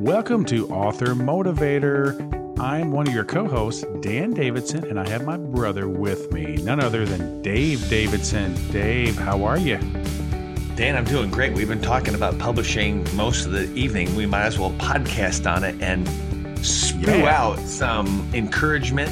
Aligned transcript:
Welcome 0.00 0.46
to 0.46 0.66
Author 0.68 1.08
Motivator. 1.08 2.58
I'm 2.58 2.90
one 2.90 3.06
of 3.06 3.12
your 3.12 3.24
co 3.24 3.46
hosts, 3.46 3.84
Dan 4.00 4.32
Davidson, 4.32 4.84
and 4.86 4.98
I 4.98 5.06
have 5.10 5.26
my 5.26 5.36
brother 5.36 5.88
with 5.88 6.32
me, 6.32 6.56
none 6.56 6.80
other 6.80 7.04
than 7.04 7.42
Dave 7.42 7.86
Davidson. 7.90 8.54
Dave, 8.70 9.16
how 9.18 9.44
are 9.44 9.58
you? 9.58 9.76
Dan, 10.74 10.96
I'm 10.96 11.04
doing 11.04 11.30
great. 11.30 11.52
We've 11.52 11.68
been 11.68 11.82
talking 11.82 12.14
about 12.14 12.38
publishing 12.38 13.06
most 13.14 13.44
of 13.44 13.52
the 13.52 13.70
evening. 13.74 14.14
We 14.16 14.24
might 14.24 14.44
as 14.44 14.58
well 14.58 14.70
podcast 14.72 15.50
on 15.50 15.64
it 15.64 15.74
and 15.82 16.08
spew 16.64 17.18
Yeah. 17.18 17.36
out 17.38 17.58
some 17.60 18.26
encouragement 18.32 19.10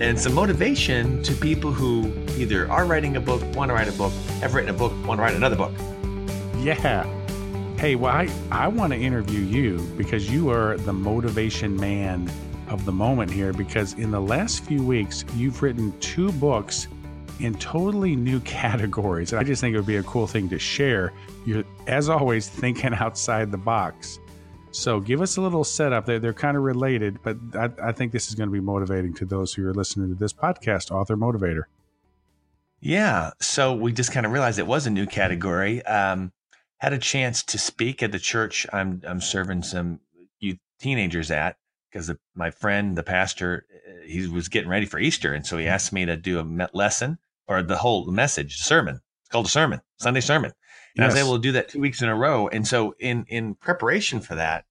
and 0.00 0.18
some 0.18 0.34
motivation 0.34 1.20
to 1.24 1.34
people 1.34 1.72
who 1.72 2.12
either 2.38 2.70
are 2.70 2.84
writing 2.84 3.16
a 3.16 3.20
book, 3.20 3.42
want 3.56 3.70
to 3.70 3.74
write 3.74 3.88
a 3.88 3.92
book, 3.92 4.12
have 4.40 4.54
written 4.54 4.70
a 4.70 4.78
book, 4.78 4.92
want 5.04 5.18
to 5.18 5.22
write 5.22 5.34
another 5.34 5.56
book. 5.56 5.72
Yeah. 6.60 7.06
Hey, 7.82 7.96
well, 7.96 8.14
I, 8.14 8.28
I 8.52 8.68
want 8.68 8.92
to 8.92 8.96
interview 8.96 9.40
you 9.40 9.78
because 9.98 10.30
you 10.30 10.50
are 10.50 10.76
the 10.76 10.92
motivation 10.92 11.74
man 11.74 12.30
of 12.68 12.84
the 12.84 12.92
moment 12.92 13.28
here. 13.28 13.52
Because 13.52 13.94
in 13.94 14.12
the 14.12 14.20
last 14.20 14.62
few 14.62 14.84
weeks, 14.84 15.24
you've 15.34 15.60
written 15.64 15.92
two 15.98 16.30
books 16.34 16.86
in 17.40 17.54
totally 17.56 18.14
new 18.14 18.38
categories. 18.44 19.32
And 19.32 19.40
I 19.40 19.42
just 19.42 19.60
think 19.60 19.74
it 19.74 19.78
would 19.78 19.86
be 19.88 19.96
a 19.96 20.02
cool 20.04 20.28
thing 20.28 20.48
to 20.50 20.60
share. 20.60 21.12
You're, 21.44 21.64
as 21.88 22.08
always, 22.08 22.48
thinking 22.48 22.94
outside 23.00 23.50
the 23.50 23.58
box. 23.58 24.20
So 24.70 25.00
give 25.00 25.20
us 25.20 25.36
a 25.36 25.40
little 25.40 25.64
setup. 25.64 26.06
They're, 26.06 26.20
they're 26.20 26.32
kind 26.32 26.56
of 26.56 26.62
related, 26.62 27.18
but 27.24 27.36
I, 27.52 27.88
I 27.88 27.90
think 27.90 28.12
this 28.12 28.28
is 28.28 28.36
going 28.36 28.48
to 28.48 28.52
be 28.52 28.60
motivating 28.60 29.12
to 29.14 29.24
those 29.24 29.54
who 29.54 29.66
are 29.66 29.74
listening 29.74 30.08
to 30.10 30.14
this 30.14 30.32
podcast, 30.32 30.92
Author 30.92 31.16
Motivator. 31.16 31.62
Yeah. 32.78 33.32
So 33.40 33.74
we 33.74 33.92
just 33.92 34.12
kind 34.12 34.24
of 34.24 34.30
realized 34.30 34.60
it 34.60 34.68
was 34.68 34.86
a 34.86 34.90
new 34.90 35.06
category. 35.06 35.84
Um, 35.84 36.30
had 36.82 36.92
a 36.92 36.98
chance 36.98 37.44
to 37.44 37.58
speak 37.58 38.02
at 38.02 38.10
the 38.10 38.18
church 38.18 38.66
I'm, 38.72 39.00
I'm 39.06 39.20
serving 39.20 39.62
some 39.62 40.00
youth 40.40 40.58
teenagers 40.80 41.30
at 41.30 41.56
because 41.88 42.10
my 42.34 42.50
friend, 42.50 42.98
the 42.98 43.04
pastor, 43.04 43.66
uh, 43.86 44.04
he 44.04 44.26
was 44.26 44.48
getting 44.48 44.68
ready 44.68 44.86
for 44.86 44.98
Easter. 44.98 45.32
And 45.32 45.46
so 45.46 45.58
he 45.58 45.68
asked 45.68 45.92
me 45.92 46.04
to 46.06 46.16
do 46.16 46.40
a 46.40 46.68
lesson 46.72 47.18
or 47.46 47.62
the 47.62 47.76
whole 47.76 48.10
message, 48.10 48.56
sermon. 48.56 49.00
It's 49.20 49.28
called 49.30 49.46
a 49.46 49.48
sermon, 49.48 49.80
Sunday 50.00 50.20
sermon. 50.22 50.54
And 50.96 51.04
I 51.04 51.06
was 51.06 51.14
able 51.14 51.36
to 51.36 51.40
do 51.40 51.52
that 51.52 51.68
two 51.68 51.78
weeks 51.78 52.02
in 52.02 52.08
a 52.08 52.16
row. 52.16 52.48
And 52.48 52.66
so 52.66 52.96
in, 52.98 53.26
in 53.28 53.54
preparation 53.54 54.18
for 54.18 54.34
that, 54.34 54.64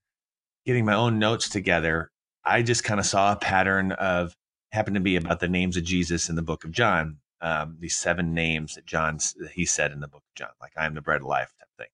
getting 0.66 0.84
my 0.84 0.96
own 0.96 1.18
notes 1.18 1.48
together, 1.48 2.12
I 2.44 2.62
just 2.62 2.84
kind 2.84 3.00
of 3.00 3.06
saw 3.06 3.31
a 3.31 3.38
pattern 3.38 3.94
of 3.94 4.36
happened 4.73 4.96
to 4.96 5.02
be 5.02 5.16
about 5.16 5.40
the 5.40 5.48
names 5.48 5.78
of 5.78 5.86
Jesus 5.86 6.28
in 6.28 6.36
the 6.36 6.42
book 6.42 6.66
of 6.66 6.72
John. 6.72 7.20
Um, 7.40 7.78
these 7.80 7.96
seven 7.96 8.34
names 8.34 8.75
that 8.75 8.86
John 8.86 9.18
he 9.53 9.66
said 9.66 9.94
in 9.94 10.02
the 10.02 10.09
book 10.09 10.23
of 10.30 10.36
John, 10.36 10.52
like 10.59 10.73
I 10.75 10.86
am 10.86 10.94
the 10.94 11.02
bread 11.02 11.22
of 11.22 11.28
life 11.28 11.53
type 11.58 11.70
thing. 11.78 11.88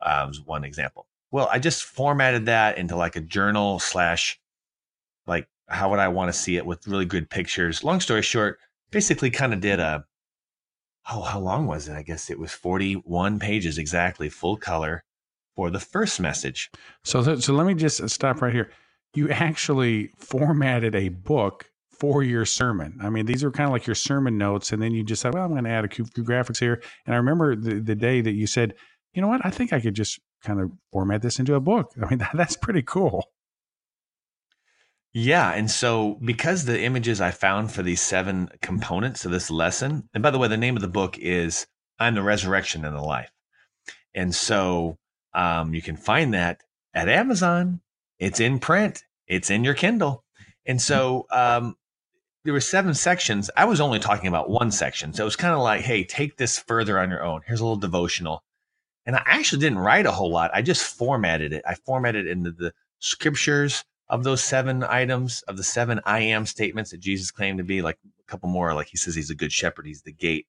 Um, 0.00 0.28
was 0.28 0.40
one 0.40 0.64
example. 0.64 1.06
Well, 1.30 1.48
I 1.50 1.58
just 1.58 1.84
formatted 1.84 2.46
that 2.46 2.78
into 2.78 2.96
like 2.96 3.16
a 3.16 3.20
journal 3.20 3.78
slash, 3.78 4.38
like 5.26 5.48
how 5.68 5.90
would 5.90 5.98
I 5.98 6.08
want 6.08 6.32
to 6.32 6.38
see 6.38 6.56
it 6.56 6.66
with 6.66 6.86
really 6.86 7.04
good 7.04 7.28
pictures. 7.28 7.82
Long 7.82 8.00
story 8.00 8.22
short, 8.22 8.58
basically 8.90 9.30
kind 9.30 9.52
of 9.52 9.60
did 9.60 9.80
a. 9.80 10.04
Oh, 11.10 11.22
how 11.22 11.38
long 11.40 11.66
was 11.66 11.88
it? 11.88 11.94
I 11.94 12.02
guess 12.02 12.30
it 12.30 12.38
was 12.38 12.52
forty-one 12.52 13.38
pages 13.38 13.78
exactly, 13.78 14.28
full 14.28 14.56
color, 14.56 15.04
for 15.54 15.70
the 15.70 15.80
first 15.80 16.20
message. 16.20 16.70
So, 17.04 17.38
so, 17.38 17.52
let 17.52 17.66
me 17.66 17.74
just 17.74 18.08
stop 18.10 18.42
right 18.42 18.52
here. 18.52 18.70
You 19.14 19.30
actually 19.30 20.10
formatted 20.18 20.94
a 20.94 21.08
book 21.08 21.70
for 21.90 22.22
your 22.22 22.44
sermon. 22.44 22.98
I 23.02 23.08
mean, 23.08 23.24
these 23.24 23.42
are 23.42 23.50
kind 23.50 23.66
of 23.66 23.72
like 23.72 23.86
your 23.86 23.94
sermon 23.94 24.36
notes, 24.36 24.72
and 24.72 24.82
then 24.82 24.92
you 24.92 25.02
just 25.02 25.22
said, 25.22 25.32
"Well, 25.32 25.44
I'm 25.44 25.52
going 25.52 25.64
to 25.64 25.70
add 25.70 25.84
a 25.84 25.88
few 25.88 26.04
graphics 26.04 26.58
here." 26.58 26.82
And 27.06 27.14
I 27.14 27.18
remember 27.18 27.56
the, 27.56 27.80
the 27.80 27.94
day 27.94 28.20
that 28.20 28.32
you 28.32 28.46
said, 28.46 28.74
"You 29.16 29.22
know 29.22 29.28
what? 29.28 29.44
I 29.44 29.50
think 29.50 29.72
I 29.72 29.80
could 29.80 29.94
just 29.94 30.20
kind 30.42 30.60
of 30.60 30.70
format 30.92 31.22
this 31.22 31.38
into 31.38 31.54
a 31.54 31.60
book." 31.60 31.92
I 32.00 32.08
mean, 32.08 32.18
that, 32.18 32.30
that's 32.34 32.56
pretty 32.56 32.82
cool. 32.82 33.24
Yeah. 35.12 35.50
And 35.52 35.70
so, 35.70 36.18
because 36.22 36.66
the 36.66 36.82
images 36.82 37.22
I 37.22 37.30
found 37.30 37.72
for 37.72 37.82
these 37.82 38.02
seven 38.02 38.50
components 38.60 39.24
of 39.24 39.32
this 39.32 39.50
lesson, 39.50 40.10
and 40.12 40.22
by 40.22 40.30
the 40.30 40.38
way, 40.38 40.46
the 40.46 40.58
name 40.58 40.76
of 40.76 40.82
the 40.82 40.88
book 40.88 41.18
is 41.18 41.66
I'm 41.98 42.14
the 42.14 42.22
Resurrection 42.22 42.84
and 42.84 42.94
the 42.94 43.00
Life. 43.00 43.32
And 44.14 44.34
so, 44.34 44.98
um, 45.32 45.72
you 45.72 45.80
can 45.80 45.96
find 45.96 46.34
that 46.34 46.60
at 46.92 47.08
Amazon. 47.08 47.80
It's 48.18 48.40
in 48.40 48.58
print, 48.58 49.04
it's 49.26 49.48
in 49.48 49.64
your 49.64 49.74
Kindle. 49.74 50.22
And 50.66 50.82
so, 50.82 51.26
um, 51.30 51.76
there 52.44 52.52
were 52.52 52.60
seven 52.60 52.94
sections. 52.94 53.50
I 53.56 53.64
was 53.64 53.80
only 53.80 53.98
talking 53.98 54.28
about 54.28 54.48
one 54.48 54.70
section. 54.70 55.12
So 55.12 55.24
it 55.24 55.26
was 55.26 55.36
kind 55.36 55.52
of 55.52 55.60
like, 55.60 55.80
hey, 55.80 56.04
take 56.04 56.36
this 56.36 56.58
further 56.58 56.98
on 56.98 57.10
your 57.10 57.24
own. 57.24 57.40
Here's 57.46 57.60
a 57.60 57.64
little 57.64 57.76
devotional. 57.76 58.44
And 59.06 59.16
I 59.16 59.22
actually 59.24 59.60
didn't 59.60 59.78
write 59.78 60.04
a 60.04 60.10
whole 60.12 60.30
lot. 60.30 60.50
I 60.52 60.62
just 60.62 60.82
formatted 60.82 61.52
it. 61.52 61.62
I 61.66 61.74
formatted 61.74 62.26
it 62.26 62.30
into 62.32 62.50
the 62.50 62.72
scriptures 62.98 63.84
of 64.08 64.24
those 64.24 64.42
seven 64.42 64.82
items 64.84 65.42
of 65.42 65.56
the 65.56 65.64
seven 65.64 66.00
I 66.04 66.20
am 66.20 66.44
statements 66.44 66.90
that 66.90 67.00
Jesus 67.00 67.30
claimed 67.30 67.58
to 67.58 67.64
be, 67.64 67.82
like 67.82 67.98
a 68.20 68.24
couple 68.24 68.48
more, 68.48 68.74
like 68.74 68.88
he 68.88 68.96
says 68.96 69.14
he's 69.14 69.30
a 69.30 69.34
good 69.34 69.52
shepherd, 69.52 69.86
he's 69.86 70.02
the 70.02 70.12
gate, 70.12 70.46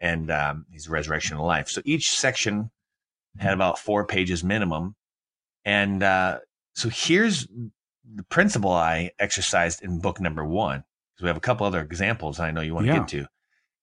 and 0.00 0.30
um, 0.30 0.66
he's 0.70 0.84
the 0.84 0.90
resurrection 0.92 1.36
of 1.36 1.42
life. 1.42 1.68
So 1.68 1.80
each 1.84 2.10
section 2.10 2.70
had 3.38 3.54
about 3.54 3.78
four 3.78 4.04
pages 4.04 4.44
minimum. 4.44 4.94
And 5.64 6.02
uh, 6.02 6.38
so 6.74 6.88
here's 6.88 7.46
the 8.14 8.22
principle 8.24 8.72
I 8.72 9.12
exercised 9.18 9.82
in 9.82 10.00
book 10.00 10.20
number 10.20 10.44
one, 10.44 10.84
because 11.14 11.22
we 11.22 11.28
have 11.28 11.36
a 11.36 11.40
couple 11.40 11.66
other 11.66 11.80
examples 11.80 12.40
I 12.40 12.50
know 12.50 12.60
you 12.60 12.74
want 12.74 12.86
to 12.86 12.92
Yeah. 12.92 12.98
get 13.00 13.08
to, 13.08 13.26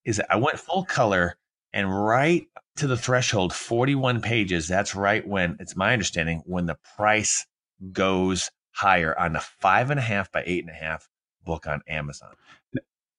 is 0.04 0.16
that 0.18 0.26
I 0.30 0.36
went 0.36 0.58
full 0.58 0.84
color 0.84 1.36
and 1.72 2.04
right 2.04 2.46
to 2.78 2.86
the 2.86 2.96
threshold, 2.96 3.52
41 3.52 4.20
pages. 4.20 4.68
That's 4.68 4.94
right 4.94 5.26
when 5.26 5.56
it's 5.60 5.76
my 5.76 5.92
understanding 5.92 6.42
when 6.46 6.66
the 6.66 6.78
price 6.96 7.46
goes 7.92 8.50
higher 8.72 9.18
on 9.18 9.32
the 9.32 9.40
five 9.40 9.90
and 9.90 9.98
a 9.98 10.02
half 10.02 10.30
by 10.32 10.42
eight 10.46 10.64
and 10.64 10.70
a 10.70 10.78
half 10.78 11.08
book 11.44 11.66
on 11.66 11.82
Amazon. 11.88 12.34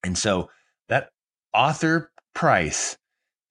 And 0.04 0.18
so 0.18 0.50
that 0.88 1.10
author 1.54 2.12
price 2.34 2.98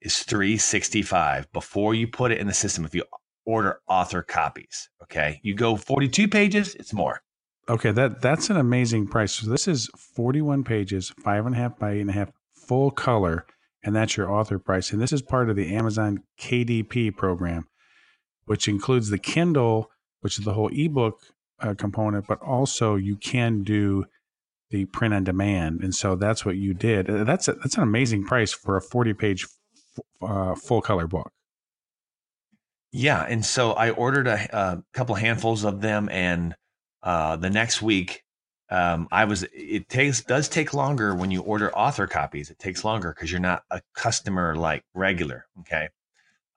is 0.01 0.19
365 0.23 1.51
before 1.51 1.93
you 1.93 2.07
put 2.07 2.31
it 2.31 2.39
in 2.39 2.47
the 2.47 2.53
system. 2.53 2.85
If 2.85 2.95
you 2.95 3.03
order 3.45 3.79
author 3.87 4.21
copies, 4.21 4.89
okay, 5.03 5.39
you 5.43 5.53
go 5.53 5.75
42 5.75 6.27
pages, 6.27 6.75
it's 6.75 6.93
more. 6.93 7.21
Okay, 7.67 7.91
that 7.91 8.21
that's 8.21 8.49
an 8.49 8.57
amazing 8.57 9.07
price. 9.07 9.33
So 9.33 9.49
this 9.49 9.67
is 9.67 9.89
41 9.95 10.63
pages, 10.63 11.13
five 11.23 11.45
and 11.45 11.53
a 11.53 11.57
half 11.57 11.77
by 11.77 11.91
eight 11.91 12.01
and 12.01 12.09
a 12.09 12.13
half, 12.13 12.31
full 12.53 12.89
color, 12.89 13.45
and 13.83 13.95
that's 13.95 14.17
your 14.17 14.31
author 14.31 14.59
price. 14.59 14.91
And 14.91 15.01
this 15.01 15.13
is 15.13 15.21
part 15.21 15.49
of 15.49 15.55
the 15.55 15.73
Amazon 15.73 16.23
KDP 16.39 17.15
program, 17.15 17.67
which 18.45 18.67
includes 18.67 19.09
the 19.09 19.17
Kindle, 19.17 19.89
which 20.21 20.37
is 20.37 20.45
the 20.45 20.53
whole 20.53 20.69
ebook 20.73 21.19
uh, 21.59 21.73
component, 21.75 22.27
but 22.27 22.41
also 22.41 22.95
you 22.95 23.15
can 23.15 23.63
do 23.63 24.05
the 24.69 24.85
print 24.85 25.13
on 25.13 25.23
demand. 25.23 25.81
And 25.81 25.95
so 25.95 26.15
that's 26.15 26.45
what 26.45 26.55
you 26.55 26.73
did. 26.73 27.09
Uh, 27.09 27.23
That's 27.23 27.47
a, 27.47 27.53
that's 27.53 27.75
an 27.75 27.83
amazing 27.83 28.25
price 28.25 28.53
for 28.53 28.77
a 28.77 28.81
40 28.81 29.13
page 29.13 29.47
uh, 30.21 30.55
full 30.55 30.81
color 30.81 31.07
book. 31.07 31.31
Yeah, 32.91 33.23
and 33.27 33.45
so 33.45 33.73
I 33.73 33.91
ordered 33.91 34.27
a, 34.27 34.47
a 34.55 34.83
couple 34.93 35.15
handfuls 35.15 35.63
of 35.63 35.81
them, 35.81 36.09
and 36.11 36.55
uh, 37.03 37.35
the 37.35 37.49
next 37.49 37.81
week, 37.81 38.23
um, 38.69 39.07
I 39.11 39.25
was. 39.25 39.43
It 39.53 39.89
takes 39.89 40.21
does 40.21 40.47
take 40.47 40.73
longer 40.73 41.15
when 41.15 41.31
you 41.31 41.41
order 41.41 41.75
author 41.75 42.07
copies. 42.07 42.49
It 42.49 42.59
takes 42.59 42.83
longer 42.83 43.13
because 43.13 43.31
you're 43.31 43.41
not 43.41 43.63
a 43.71 43.81
customer 43.93 44.55
like 44.55 44.83
regular. 44.93 45.45
Okay, 45.61 45.89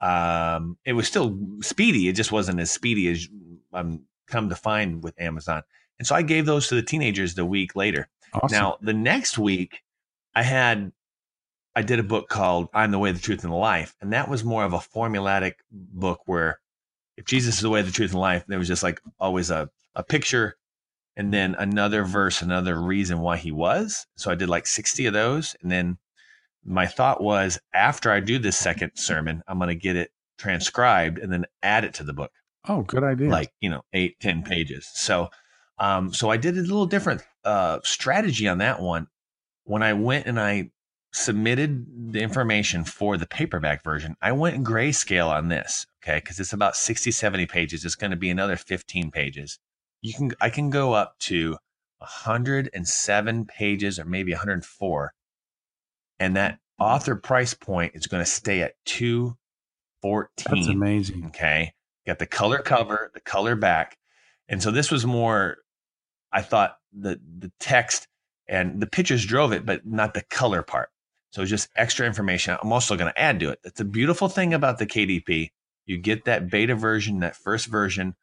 um, 0.00 0.76
it 0.84 0.92
was 0.92 1.06
still 1.06 1.38
speedy. 1.60 2.08
It 2.08 2.14
just 2.14 2.32
wasn't 2.32 2.60
as 2.60 2.70
speedy 2.70 3.10
as 3.10 3.28
I'm 3.72 4.04
come 4.26 4.48
to 4.48 4.56
find 4.56 5.02
with 5.02 5.20
Amazon. 5.20 5.62
And 5.98 6.06
so 6.06 6.14
I 6.14 6.22
gave 6.22 6.46
those 6.46 6.68
to 6.68 6.74
the 6.74 6.82
teenagers 6.82 7.34
the 7.34 7.44
week 7.44 7.76
later. 7.76 8.08
Awesome. 8.32 8.58
Now, 8.58 8.78
the 8.80 8.94
next 8.94 9.38
week, 9.38 9.82
I 10.34 10.42
had 10.42 10.92
I 11.74 11.82
did 11.82 11.98
a 11.98 12.02
book 12.02 12.28
called 12.28 12.68
I'm 12.74 12.90
the 12.90 12.98
Way, 12.98 13.12
the 13.12 13.20
Truth, 13.20 13.44
and 13.44 13.52
the 13.52 13.56
Life, 13.56 13.94
and 14.00 14.12
that 14.12 14.28
was 14.28 14.44
more 14.44 14.64
of 14.64 14.72
a 14.72 14.78
formulatic 14.78 15.54
book 15.70 16.20
where 16.26 16.60
if 17.16 17.24
Jesus 17.24 17.56
is 17.56 17.60
the 17.60 17.70
way, 17.70 17.82
the 17.82 17.90
truth, 17.90 18.12
and 18.12 18.20
life, 18.20 18.44
there 18.46 18.58
was 18.58 18.68
just 18.68 18.82
like 18.82 19.00
always 19.20 19.50
a 19.50 19.70
a 19.94 20.02
picture, 20.02 20.56
and 21.16 21.32
then 21.32 21.54
another 21.58 22.04
verse, 22.04 22.42
another 22.42 22.80
reason 22.80 23.20
why 23.20 23.36
he 23.36 23.52
was. 23.52 24.06
So 24.16 24.30
I 24.30 24.34
did 24.34 24.48
like 24.48 24.66
60 24.66 25.06
of 25.06 25.12
those, 25.12 25.56
and 25.62 25.70
then 25.70 25.98
my 26.64 26.86
thought 26.86 27.22
was 27.22 27.58
after 27.74 28.10
I 28.10 28.20
do 28.20 28.38
this 28.38 28.56
second 28.56 28.92
sermon, 28.94 29.42
I'm 29.46 29.58
going 29.58 29.68
to 29.68 29.74
get 29.74 29.96
it 29.96 30.10
transcribed 30.38 31.18
and 31.18 31.32
then 31.32 31.46
add 31.62 31.84
it 31.84 31.94
to 31.94 32.04
the 32.04 32.12
book. 32.12 32.32
Oh, 32.68 32.82
good 32.82 33.02
idea. 33.02 33.28
like 33.28 33.50
you 33.60 33.70
know 33.70 33.82
eight 33.92 34.20
ten 34.20 34.42
pages. 34.42 34.88
So 34.94 35.30
um 35.78 36.12
so 36.12 36.30
i 36.30 36.36
did 36.36 36.56
a 36.56 36.60
little 36.60 36.86
different 36.86 37.22
uh 37.44 37.80
strategy 37.82 38.46
on 38.46 38.58
that 38.58 38.80
one. 38.80 39.08
When 39.64 39.82
i 39.82 39.92
went 39.94 40.26
and 40.26 40.38
i 40.38 40.70
submitted 41.12 42.12
the 42.12 42.20
information 42.20 42.84
for 42.84 43.18
the 43.18 43.26
paperback 43.26 43.84
version 43.84 44.16
i 44.22 44.32
went 44.32 44.64
grayscale 44.64 45.28
on 45.28 45.48
this 45.48 45.86
okay? 46.02 46.16
Because 46.16 46.40
it's 46.40 46.52
about 46.52 46.76
60 46.76 47.10
70 47.10 47.46
pages. 47.46 47.84
It's 47.84 47.94
going 47.94 48.10
to 48.10 48.16
be 48.16 48.30
another 48.30 48.56
15 48.56 49.10
pages 49.10 49.58
you 50.02 50.12
can 50.12 50.32
i 50.40 50.50
can 50.50 50.68
go 50.68 50.92
up 50.92 51.18
to 51.18 51.56
107 51.98 53.46
pages 53.46 53.98
or 53.98 54.04
maybe 54.04 54.32
104 54.32 55.12
and 56.22 56.36
that 56.36 56.54
mm-hmm. 56.54 56.84
author 56.84 57.16
price 57.16 57.54
point 57.54 57.92
is 57.94 58.06
going 58.06 58.22
to 58.22 58.30
stay 58.30 58.62
at 58.62 58.74
214 58.86 59.38
that's 60.48 60.68
amazing. 60.68 61.26
Okay. 61.26 61.72
Got 62.06 62.18
the 62.18 62.26
color 62.26 62.58
cover, 62.58 63.10
the 63.14 63.20
color 63.20 63.56
back. 63.56 63.96
And 64.48 64.62
so 64.62 64.70
this 64.70 64.90
was 64.90 65.06
more, 65.06 65.58
I 66.32 66.42
thought 66.42 66.76
the 66.92 67.20
the 67.38 67.52
text 67.60 68.08
and 68.48 68.80
the 68.80 68.86
pictures 68.86 69.24
drove 69.24 69.52
it, 69.52 69.64
but 69.64 69.86
not 69.86 70.14
the 70.14 70.22
color 70.22 70.62
part. 70.62 70.90
So 71.30 71.44
just 71.44 71.70
extra 71.76 72.06
information. 72.06 72.56
I'm 72.62 72.72
also 72.72 72.96
going 72.96 73.12
to 73.12 73.20
add 73.20 73.40
to 73.40 73.50
it. 73.50 73.60
That's 73.64 73.80
a 73.80 73.84
beautiful 73.84 74.28
thing 74.28 74.52
about 74.52 74.78
the 74.78 74.86
KDP. 74.86 75.50
You 75.86 75.98
get 75.98 76.24
that 76.26 76.50
beta 76.50 76.74
version, 76.74 77.20
that 77.20 77.36
first 77.36 77.66
version. 77.66 78.14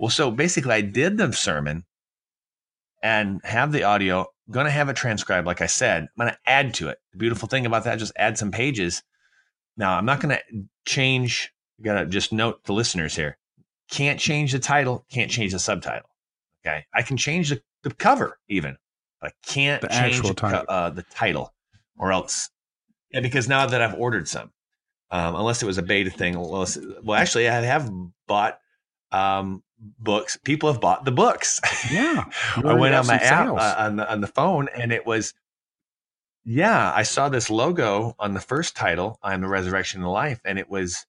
Well, 0.00 0.08
so 0.08 0.30
basically, 0.30 0.72
I 0.72 0.80
did 0.80 1.18
the 1.18 1.30
sermon 1.32 1.84
and 3.02 3.40
have 3.44 3.70
the 3.70 3.82
audio. 3.84 4.26
Going 4.50 4.64
to 4.64 4.70
have 4.72 4.88
it 4.88 4.96
transcribed, 4.96 5.46
like 5.46 5.60
I 5.60 5.66
said. 5.66 6.04
I'm 6.04 6.08
going 6.24 6.30
to 6.32 6.38
add 6.50 6.72
to 6.74 6.88
it. 6.88 6.98
The 7.12 7.18
beautiful 7.18 7.48
thing 7.48 7.66
about 7.66 7.84
that, 7.84 7.98
just 7.98 8.12
add 8.16 8.38
some 8.38 8.50
pages. 8.50 9.02
Now, 9.76 9.96
I'm 9.98 10.06
not 10.06 10.20
going 10.20 10.34
to 10.36 10.42
change. 10.86 11.52
Got 11.82 12.00
to 12.00 12.06
just 12.06 12.32
note 12.32 12.64
the 12.64 12.72
listeners 12.72 13.14
here. 13.14 13.36
Can't 13.90 14.18
change 14.18 14.52
the 14.52 14.58
title. 14.58 15.04
Can't 15.12 15.30
change 15.30 15.52
the 15.52 15.58
subtitle. 15.58 16.08
Okay, 16.66 16.86
I 16.94 17.02
can 17.02 17.16
change 17.18 17.50
the, 17.50 17.62
the 17.82 17.92
cover 17.92 18.38
even. 18.48 18.76
I 19.22 19.30
can't 19.46 19.82
The 19.82 19.88
change 19.88 20.22
the 20.22 20.32
title. 20.34 20.64
uh, 20.66 20.88
the 20.90 21.02
title, 21.04 21.52
or 21.98 22.10
else. 22.10 22.48
Yeah, 23.12 23.20
because 23.20 23.48
now 23.48 23.66
that 23.66 23.82
I've 23.82 23.94
ordered 23.94 24.28
some, 24.28 24.50
um, 25.10 25.34
unless 25.34 25.62
it 25.62 25.66
was 25.66 25.76
a 25.78 25.82
beta 25.82 26.10
thing. 26.10 26.38
Well, 26.38 26.66
actually, 27.14 27.48
I 27.48 27.60
have 27.60 27.90
bought 28.26 28.58
um, 29.12 29.62
books. 29.98 30.36
People 30.44 30.72
have 30.72 30.80
bought 30.80 31.04
the 31.04 31.12
books. 31.12 31.60
Yeah. 31.90 32.24
I 32.56 32.74
went 32.74 32.94
on 32.94 33.06
my 33.06 33.16
app 33.16 33.48
uh, 33.48 33.74
on 33.78 33.96
the 33.96 34.10
on 34.10 34.20
the 34.20 34.26
phone, 34.26 34.68
and 34.74 34.92
it 34.92 35.06
was, 35.06 35.34
yeah, 36.44 36.92
I 36.94 37.02
saw 37.02 37.28
this 37.28 37.50
logo 37.50 38.14
on 38.18 38.34
the 38.34 38.40
first 38.40 38.76
title. 38.76 39.18
I'm 39.22 39.40
the 39.40 39.48
resurrection 39.48 40.00
and 40.00 40.06
the 40.06 40.10
life, 40.10 40.40
and 40.44 40.58
it 40.58 40.68
was 40.68 41.06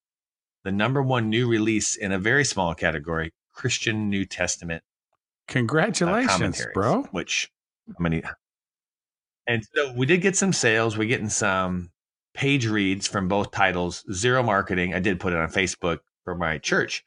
the 0.63 0.71
number 0.71 1.01
one 1.01 1.29
new 1.29 1.47
release 1.47 1.95
in 1.95 2.11
a 2.11 2.19
very 2.19 2.45
small 2.45 2.73
category, 2.75 3.33
Christian 3.53 4.09
New 4.09 4.25
Testament 4.25 4.83
uh, 4.83 5.53
Congratulations, 5.53 6.31
commentaries, 6.31 6.73
bro. 6.73 7.03
Which 7.11 7.51
how 7.87 7.95
many? 7.99 8.23
And 9.47 9.65
so 9.75 9.93
we 9.97 10.05
did 10.05 10.21
get 10.21 10.35
some 10.35 10.53
sales. 10.53 10.97
We're 10.97 11.07
getting 11.07 11.29
some 11.29 11.91
page 12.33 12.67
reads 12.67 13.07
from 13.07 13.27
both 13.27 13.51
titles. 13.51 14.05
Zero 14.13 14.43
marketing. 14.43 14.93
I 14.93 14.99
did 14.99 15.19
put 15.19 15.33
it 15.33 15.39
on 15.39 15.49
Facebook 15.49 15.99
for 16.23 16.35
my 16.35 16.57
church. 16.57 17.03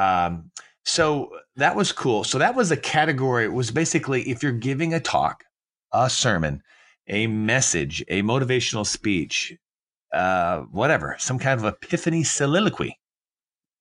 Um, 0.00 0.50
so 0.84 1.30
that 1.56 1.76
was 1.76 1.92
cool. 1.92 2.24
So 2.24 2.38
that 2.38 2.54
was 2.54 2.70
a 2.70 2.76
category. 2.76 3.44
It 3.44 3.52
was 3.52 3.70
basically 3.70 4.22
if 4.22 4.42
you're 4.42 4.52
giving 4.52 4.94
a 4.94 5.00
talk, 5.00 5.44
a 5.92 6.08
sermon, 6.08 6.62
a 7.06 7.26
message, 7.26 8.02
a 8.08 8.22
motivational 8.22 8.86
speech, 8.86 9.54
uh, 10.12 10.60
whatever, 10.70 11.16
some 11.18 11.38
kind 11.38 11.60
of 11.60 11.66
epiphany 11.66 12.24
soliloquy. 12.24 12.98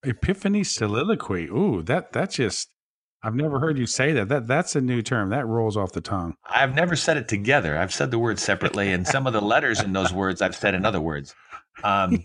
Epiphany 0.04 0.64
soliloquy. 0.64 1.46
Ooh, 1.46 1.82
that 1.84 2.14
that 2.14 2.32
just 2.32 2.70
I've 3.22 3.36
never 3.36 3.60
heard 3.60 3.78
you 3.78 3.86
say 3.86 4.14
that. 4.14 4.30
That 4.30 4.48
that's 4.48 4.76
a 4.76 4.82
new 4.82 5.02
term. 5.02 5.30
That 5.30 5.46
rolls 5.46 5.76
off 5.76 5.92
the 5.92 6.02
tongue. 6.02 6.36
I've 6.46 6.76
never 6.76 6.96
said 6.96 7.18
it 7.18 7.28
together. 7.28 7.78
I've 7.78 7.94
said 7.94 8.12
the 8.12 8.20
words 8.20 8.42
separately, 8.42 8.92
and 8.92 9.06
some 9.06 9.28
of 9.28 9.34
the 9.34 9.42
letters 9.42 9.82
in 9.82 9.94
those 9.94 10.14
words 10.14 10.42
I've 10.42 10.56
said 10.56 10.74
in 10.74 10.86
other 10.86 11.02
words. 11.02 11.36
Um, 11.84 12.24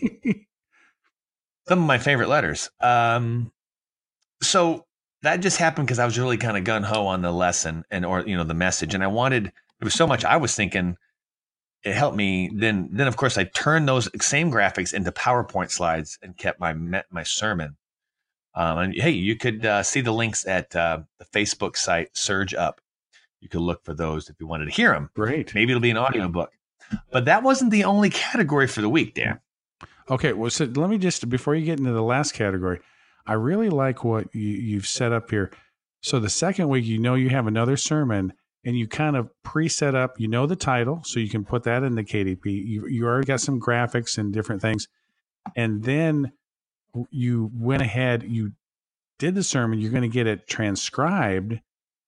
some 1.69 1.81
of 1.81 1.87
my 1.87 1.99
favorite 1.99 2.29
letters. 2.29 2.71
Um, 2.81 3.51
so 4.43 4.87
that 5.23 5.41
just 5.41 5.57
happened 5.57 5.87
because 5.87 5.99
I 5.99 6.05
was 6.05 6.19
really 6.19 6.37
kind 6.37 6.57
of 6.57 6.65
gun 6.65 6.83
ho 6.83 7.07
on 7.07 7.23
the 7.23 7.33
lesson 7.33 7.85
and 7.91 8.05
or 8.05 8.21
you 8.27 8.37
know 8.37 8.45
the 8.45 8.55
message, 8.55 8.95
and 8.95 9.03
I 9.03 9.09
wanted. 9.09 9.47
it 9.47 9.85
was 9.85 9.95
so 9.95 10.07
much 10.07 10.25
I 10.25 10.37
was 10.37 10.55
thinking. 10.55 10.97
It 11.83 11.95
helped 11.95 12.17
me. 12.17 12.51
Then, 12.55 12.89
then 12.93 13.07
of 13.07 13.17
course, 13.19 13.37
I 13.37 13.45
turned 13.45 13.87
those 13.87 14.09
same 14.25 14.51
graphics 14.51 14.95
into 14.95 15.13
PowerPoint 15.13 15.71
slides 15.71 16.19
and 16.23 16.37
kept 16.37 16.61
my 16.61 16.75
my 17.11 17.23
sermon. 17.23 17.77
Um, 18.55 18.79
and 18.79 18.95
hey, 18.95 19.11
you 19.11 19.37
could 19.37 19.67
uh, 19.67 19.83
see 19.83 20.01
the 20.01 20.13
links 20.13 20.47
at 20.47 20.75
uh, 20.77 21.01
the 21.19 21.25
Facebook 21.25 21.77
site 21.77 22.17
Surge 22.17 22.55
Up. 22.55 22.81
You 23.41 23.49
could 23.49 23.61
look 23.61 23.85
for 23.85 23.95
those 23.95 24.31
if 24.31 24.37
you 24.41 24.47
wanted 24.47 24.67
to 24.67 24.71
hear 24.71 24.93
them. 24.93 25.11
Great. 25.15 25.55
Maybe 25.55 25.73
it'll 25.73 25.83
be 25.83 25.91
an 25.91 25.99
audiobook. 25.99 26.51
But 27.11 27.27
that 27.27 27.43
wasn't 27.43 27.71
the 27.71 27.85
only 27.85 28.11
category 28.11 28.67
for 28.67 28.81
the 28.81 28.89
week, 28.89 29.15
Dan. 29.15 29.41
Okay, 30.09 30.33
well, 30.33 30.51
so 30.51 30.65
let 30.67 30.91
me 30.91 30.99
just 30.99 31.29
before 31.29 31.55
you 31.55 31.65
get 31.65 31.79
into 31.79 31.93
the 31.93 32.03
last 32.03 32.33
category, 32.33 32.81
I 33.27 33.35
really 33.35 33.71
like 33.71 34.05
what 34.05 34.35
you, 34.35 34.41
you've 34.43 34.87
set 34.87 35.13
up 35.13 35.31
here. 35.31 35.51
So 36.03 36.21
the 36.21 36.29
second 36.29 36.69
week, 36.69 36.85
you 36.85 36.99
know, 36.99 37.15
you 37.15 37.31
have 37.31 37.47
another 37.47 37.77
sermon, 37.77 38.35
and 38.65 38.79
you 38.79 38.87
kind 38.87 39.17
of 39.17 39.31
pre-set 39.43 39.95
up. 39.95 40.21
You 40.21 40.29
know 40.29 40.47
the 40.47 40.57
title, 40.57 41.03
so 41.05 41.21
you 41.21 41.29
can 41.29 41.45
put 41.45 41.63
that 41.65 41.83
in 41.83 41.95
the 41.95 42.05
KDP. 42.05 42.45
You 42.45 42.87
you 42.87 43.07
already 43.07 43.27
got 43.27 43.41
some 43.41 43.61
graphics 43.61 44.19
and 44.19 44.33
different 44.33 44.63
things, 44.63 44.87
and 45.57 45.83
then 45.85 46.33
you 47.11 47.51
went 47.55 47.83
ahead. 47.83 48.23
You 48.23 48.53
did 49.19 49.35
the 49.35 49.43
sermon. 49.43 49.81
You're 49.81 49.91
going 49.91 50.03
to 50.03 50.09
get 50.09 50.27
it 50.27 50.47
transcribed. 50.47 51.61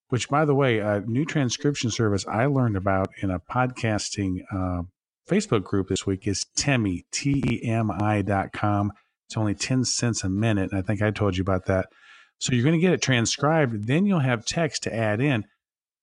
Which, 0.08 0.28
by 0.28 0.44
the 0.44 0.54
way, 0.54 0.78
a 0.78 1.00
new 1.00 1.24
transcription 1.24 1.90
service 1.90 2.24
I 2.28 2.46
learned 2.46 2.76
about 2.76 3.08
in 3.22 3.30
a 3.30 3.40
podcasting 3.40 4.42
uh, 4.54 4.82
Facebook 5.28 5.64
group 5.64 5.88
this 5.88 6.06
week 6.06 6.28
is 6.28 6.46
Temi, 6.56 7.06
T 7.10 7.42
E 7.44 7.68
M 7.68 7.90
I 7.90 8.22
dot 8.22 8.52
com. 8.52 8.92
It's 9.28 9.36
only 9.36 9.54
10 9.54 9.84
cents 9.84 10.22
a 10.24 10.28
minute. 10.28 10.70
And 10.70 10.78
I 10.78 10.82
think 10.82 11.02
I 11.02 11.10
told 11.10 11.36
you 11.36 11.42
about 11.42 11.66
that. 11.66 11.86
So 12.38 12.52
you're 12.52 12.64
going 12.64 12.74
to 12.74 12.80
get 12.80 12.92
it 12.92 13.02
transcribed. 13.02 13.86
Then 13.86 14.06
you'll 14.06 14.20
have 14.20 14.44
text 14.44 14.82
to 14.84 14.94
add 14.94 15.20
in. 15.20 15.44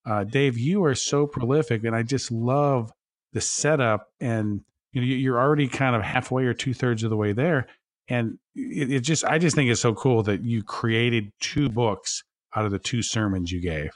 Uh, 0.06 0.24
Dave, 0.24 0.58
you 0.58 0.84
are 0.84 0.96
so 0.96 1.26
prolific, 1.28 1.84
and 1.86 1.96
I 1.96 2.04
just 2.04 2.32
love 2.32 2.92
the 3.32 3.40
setup. 3.42 4.08
And 4.20 4.62
you 4.92 5.02
know, 5.02 5.08
you- 5.08 5.16
you're 5.18 5.40
already 5.40 5.68
kind 5.68 5.96
of 5.96 6.02
halfway 6.02 6.44
or 6.46 6.54
two 6.54 6.74
thirds 6.74 7.04
of 7.04 7.10
the 7.10 7.16
way 7.18 7.32
there. 7.34 7.68
And 8.10 8.38
it, 8.56 8.92
it 8.92 9.00
just, 9.02 9.24
I 9.24 9.38
just 9.40 9.56
think 9.56 9.72
it's 9.72 9.80
so 9.80 9.94
cool 9.94 10.24
that 10.24 10.44
you 10.44 10.62
created 10.64 11.32
two 11.40 11.70
books 11.70 12.24
out 12.56 12.66
of 12.66 12.72
the 12.72 12.80
two 12.80 13.02
sermons 13.02 13.52
you 13.52 13.62
gave. 13.62 13.92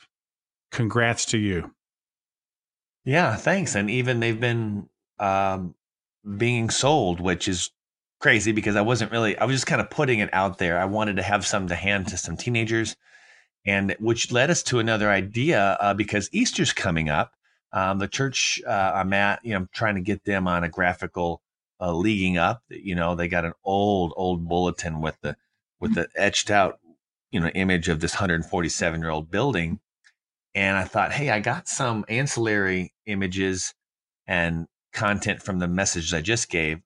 Congrats 0.72 1.26
to 1.26 1.38
you. 1.38 1.72
Yeah, 3.04 3.36
thanks. 3.36 3.76
And 3.76 3.90
even 3.90 4.20
they've 4.20 4.40
been 4.40 4.88
um, 5.20 5.76
being 6.38 6.70
sold, 6.70 7.20
which 7.20 7.48
is 7.48 7.70
crazy 8.20 8.52
because 8.52 8.76
I 8.76 8.82
wasn't 8.82 9.12
really, 9.12 9.38
I 9.38 9.46
was 9.46 9.56
just 9.56 9.68
kind 9.68 9.82
of 9.82 9.90
putting 9.90 10.20
it 10.20 10.30
out 10.34 10.58
there. 10.58 10.80
I 10.80 10.86
wanted 10.86 11.18
to 11.18 11.24
have 11.24 11.46
some 11.46 11.68
to 11.68 11.76
hand 11.76 12.08
to 12.08 12.18
some 12.18 12.38
teenagers, 12.38 12.96
and 13.66 13.96
which 14.00 14.32
led 14.32 14.50
us 14.50 14.64
to 14.64 14.80
another 14.80 15.10
idea 15.10 15.78
uh, 15.80 15.94
because 15.94 16.30
Easter's 16.32 16.74
coming 16.74 17.10
up. 17.10 17.34
Um, 17.74 18.00
the 18.00 18.08
church 18.08 18.62
uh, 18.66 18.92
I'm 18.96 19.12
at, 19.14 19.44
you 19.44 19.52
know, 19.52 19.58
I'm 19.58 19.70
trying 19.74 19.96
to 19.96 20.02
get 20.02 20.24
them 20.24 20.48
on 20.48 20.64
a 20.64 20.70
graphical 20.70 21.42
uh, 21.80 21.94
leaguing 21.94 22.38
up. 22.38 22.64
You 22.70 22.96
know, 22.96 23.16
they 23.16 23.28
got 23.28 23.46
an 23.46 23.54
old, 23.64 24.14
old 24.16 24.48
bulletin 24.48 25.02
with 25.02 25.18
the 25.22 25.36
with 25.80 25.94
the 25.94 26.08
etched 26.16 26.50
out, 26.50 26.80
you 27.32 27.40
know, 27.40 27.50
image 27.50 27.90
of 27.90 28.00
this 28.00 28.14
147 28.14 29.02
year 29.02 29.10
old 29.10 29.30
building. 29.30 29.80
And 30.56 30.76
I 30.76 30.86
thought, 30.86 31.12
hey, 31.12 31.30
I 31.30 31.40
got 31.40 31.68
some 31.68 32.04
ancillary 32.10 32.94
images 33.06 33.76
and 34.26 34.66
content 34.92 35.44
from 35.44 35.60
the 35.60 35.68
message 35.68 36.14
I 36.14 36.22
just 36.22 36.50
gave. 36.50 36.80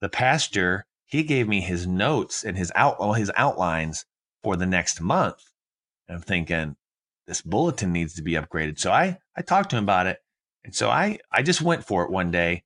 The 0.00 0.08
pastor, 0.08 0.86
he 1.06 1.22
gave 1.22 1.48
me 1.48 1.60
his 1.60 1.86
notes 1.86 2.44
and 2.44 2.56
his 2.56 2.72
out 2.74 2.98
his 3.14 3.30
outlines 3.36 4.06
for 4.42 4.56
the 4.56 4.66
next 4.66 5.00
month. 5.00 5.42
And 6.08 6.16
I'm 6.16 6.22
thinking, 6.22 6.76
this 7.26 7.42
bulletin 7.42 7.92
needs 7.92 8.14
to 8.14 8.22
be 8.22 8.32
upgraded. 8.32 8.78
So 8.78 8.90
I 8.90 9.18
I 9.36 9.42
talked 9.42 9.70
to 9.70 9.76
him 9.76 9.84
about 9.84 10.06
it. 10.06 10.18
And 10.64 10.74
so 10.74 10.88
I 10.90 11.18
I 11.30 11.42
just 11.42 11.62
went 11.62 11.84
for 11.84 12.04
it 12.04 12.10
one 12.10 12.30
day. 12.30 12.64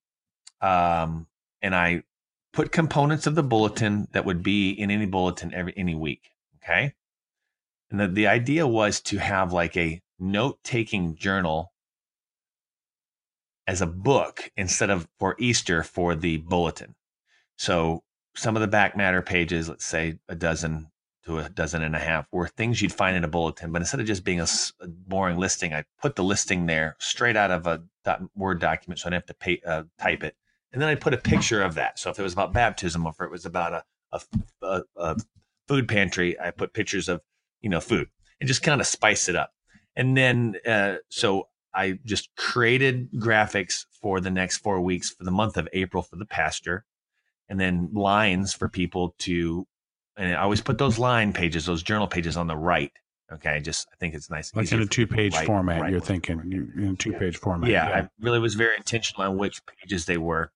Um 0.60 1.26
and 1.60 1.74
I 1.74 2.04
put 2.52 2.72
components 2.72 3.26
of 3.26 3.34
the 3.34 3.42
bulletin 3.42 4.08
that 4.12 4.24
would 4.24 4.42
be 4.42 4.70
in 4.70 4.90
any 4.90 5.06
bulletin 5.06 5.52
every 5.52 5.74
any 5.76 5.94
week. 5.94 6.30
Okay. 6.62 6.94
And 7.90 8.00
the, 8.00 8.08
the 8.08 8.26
idea 8.26 8.66
was 8.66 9.00
to 9.02 9.18
have 9.18 9.52
like 9.52 9.76
a 9.76 10.00
note 10.18 10.58
taking 10.64 11.16
journal 11.16 11.72
as 13.66 13.80
a 13.80 13.86
book 13.86 14.50
instead 14.56 14.90
of 14.90 15.08
for 15.18 15.36
Easter 15.38 15.82
for 15.82 16.14
the 16.14 16.38
bulletin. 16.38 16.94
So 17.56 18.02
some 18.34 18.56
of 18.56 18.60
the 18.62 18.68
back 18.68 18.96
matter 18.96 19.22
pages, 19.22 19.68
let's 19.68 19.84
say 19.84 20.18
a 20.28 20.34
dozen 20.34 20.90
to 21.24 21.38
a 21.38 21.48
dozen 21.48 21.82
and 21.82 21.96
a 21.96 21.98
half, 21.98 22.26
were 22.32 22.48
things 22.48 22.82
you'd 22.82 22.92
find 22.92 23.16
in 23.16 23.24
a 23.24 23.28
bulletin. 23.28 23.72
But 23.72 23.80
instead 23.80 24.00
of 24.00 24.06
just 24.06 24.24
being 24.24 24.40
a 24.40 24.46
boring 24.82 25.38
listing, 25.38 25.72
I 25.72 25.84
put 26.00 26.16
the 26.16 26.24
listing 26.24 26.66
there 26.66 26.96
straight 26.98 27.36
out 27.36 27.50
of 27.50 27.66
a 27.66 27.82
doc, 28.04 28.20
Word 28.36 28.60
document 28.60 29.00
so 29.00 29.06
I 29.06 29.10
didn't 29.10 29.22
have 29.22 29.26
to 29.26 29.34
pay, 29.34 29.60
uh, 29.66 29.84
type 29.98 30.22
it. 30.22 30.36
And 30.72 30.82
then 30.82 30.88
I 30.88 30.96
put 30.96 31.14
a 31.14 31.18
picture 31.18 31.62
of 31.62 31.74
that. 31.76 31.98
So 31.98 32.10
if 32.10 32.18
it 32.18 32.22
was 32.22 32.32
about 32.32 32.52
baptism 32.52 33.06
or 33.06 33.10
if 33.10 33.20
it 33.20 33.30
was 33.30 33.46
about 33.46 33.72
a, 33.72 33.84
a, 34.12 34.20
a, 34.62 34.82
a 34.96 35.16
food 35.68 35.88
pantry, 35.88 36.38
I 36.38 36.50
put 36.50 36.74
pictures 36.74 37.08
of, 37.08 37.22
you 37.62 37.70
know, 37.70 37.80
food 37.80 38.08
and 38.40 38.48
just 38.48 38.62
kind 38.62 38.80
of 38.80 38.86
spice 38.86 39.28
it 39.28 39.36
up. 39.36 39.52
And 39.96 40.16
then, 40.16 40.56
uh, 40.66 40.96
so 41.08 41.48
I 41.72 42.00
just 42.04 42.34
created 42.36 43.12
graphics 43.12 43.86
for 44.02 44.20
the 44.20 44.30
next 44.30 44.58
four 44.58 44.80
weeks 44.80 45.10
for 45.10 45.24
the 45.24 45.30
month 45.30 45.56
of 45.56 45.68
April 45.72 46.02
for 46.02 46.16
the 46.16 46.26
pastor, 46.26 46.84
and 47.48 47.58
then 47.58 47.90
lines 47.92 48.52
for 48.54 48.68
people 48.68 49.14
to. 49.20 49.66
And 50.16 50.32
I 50.34 50.42
always 50.42 50.60
put 50.60 50.78
those 50.78 50.98
line 50.98 51.32
pages, 51.32 51.66
those 51.66 51.82
journal 51.82 52.06
pages 52.06 52.36
on 52.36 52.46
the 52.46 52.56
right. 52.56 52.92
Okay, 53.32 53.60
just 53.60 53.88
I 53.92 53.96
think 53.96 54.14
it's 54.14 54.30
nice, 54.30 54.54
Like 54.54 54.70
in 54.70 54.80
a 54.80 54.86
two-page 54.86 55.36
format, 55.38 55.90
you're 55.90 55.98
thinking, 55.98 56.40
in 56.76 56.90
a 56.90 56.94
two 56.94 57.12
page 57.14 57.36
format. 57.38 57.70
Yeah, 57.70 57.86
I 57.86 58.08
really 58.20 58.38
was 58.38 58.54
very 58.54 58.76
intentional 58.76 59.22
on 59.22 59.38
which 59.38 59.64
pages 59.66 60.04
they 60.04 60.18
were. 60.18 60.52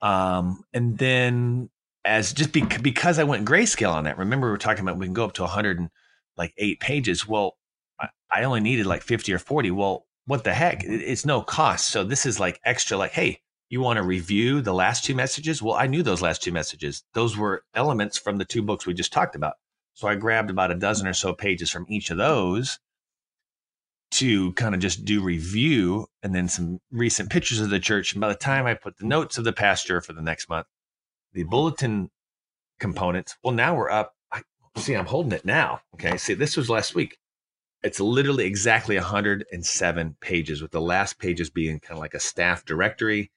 Um, 0.00 0.62
and 0.72 0.96
then 0.96 1.68
as 2.04 2.32
just 2.32 2.52
be, 2.52 2.62
because 2.62 3.18
I 3.18 3.24
went 3.24 3.46
grayscale 3.46 3.92
on 3.92 4.04
that. 4.04 4.18
Remember, 4.18 4.46
we 4.46 4.52
were 4.52 4.58
talking 4.58 4.82
about 4.82 4.98
we 4.98 5.06
can 5.06 5.14
go 5.14 5.24
up 5.24 5.34
to 5.34 5.42
100 5.42 5.78
and 5.78 5.90
like 6.36 6.54
eight 6.56 6.80
pages. 6.80 7.26
Well, 7.26 7.56
I, 8.00 8.08
I 8.32 8.44
only 8.44 8.60
needed 8.60 8.86
like 8.86 9.02
50 9.02 9.32
or 9.32 9.38
40. 9.38 9.70
Well, 9.72 10.06
what 10.26 10.44
the 10.44 10.54
heck? 10.54 10.84
It, 10.84 11.02
it's 11.02 11.26
no 11.26 11.42
cost. 11.42 11.88
So 11.88 12.04
this 12.04 12.24
is 12.24 12.40
like 12.40 12.60
extra, 12.64 12.96
like, 12.96 13.12
hey, 13.12 13.40
you 13.70 13.80
want 13.80 13.98
to 13.98 14.02
review 14.02 14.60
the 14.60 14.72
last 14.72 15.04
two 15.04 15.14
messages? 15.14 15.62
Well, 15.62 15.74
I 15.74 15.86
knew 15.86 16.02
those 16.02 16.22
last 16.22 16.42
two 16.42 16.52
messages. 16.52 17.04
Those 17.12 17.36
were 17.36 17.64
elements 17.74 18.16
from 18.16 18.38
the 18.38 18.44
two 18.44 18.62
books 18.62 18.86
we 18.86 18.94
just 18.94 19.12
talked 19.12 19.36
about. 19.36 19.54
So 19.94 20.08
I 20.08 20.14
grabbed 20.14 20.50
about 20.50 20.70
a 20.70 20.76
dozen 20.76 21.06
or 21.06 21.12
so 21.12 21.34
pages 21.34 21.70
from 21.70 21.86
each 21.88 22.10
of 22.10 22.16
those 22.16 22.78
to 24.12 24.52
kind 24.54 24.74
of 24.74 24.80
just 24.80 25.04
do 25.04 25.20
review 25.20 26.06
and 26.22 26.34
then 26.34 26.48
some 26.48 26.80
recent 26.90 27.30
pictures 27.30 27.60
of 27.60 27.68
the 27.68 27.80
church. 27.80 28.12
And 28.12 28.20
by 28.20 28.28
the 28.28 28.34
time 28.34 28.64
I 28.64 28.74
put 28.74 28.96
the 28.96 29.06
notes 29.06 29.36
of 29.36 29.44
the 29.44 29.52
pastor 29.52 30.00
for 30.00 30.14
the 30.14 30.22
next 30.22 30.48
month, 30.48 30.66
the 31.32 31.42
bulletin 31.42 32.10
components, 32.80 33.36
well, 33.42 33.52
now 33.52 33.76
we're 33.76 33.90
up. 33.90 34.14
I, 34.32 34.42
see, 34.76 34.94
I'm 34.94 35.06
holding 35.06 35.32
it 35.32 35.44
now. 35.44 35.80
Okay. 35.94 36.16
See, 36.16 36.34
this 36.34 36.56
was 36.56 36.70
last 36.70 36.94
week. 36.94 37.18
It's 37.82 38.00
literally 38.00 38.44
exactly 38.44 38.96
107 38.96 40.16
pages, 40.20 40.62
with 40.62 40.70
the 40.70 40.80
last 40.80 41.18
pages 41.18 41.50
being 41.50 41.78
kind 41.78 41.98
of 41.98 42.00
like 42.00 42.14
a 42.14 42.20
staff 42.20 42.64
directory 42.64 43.30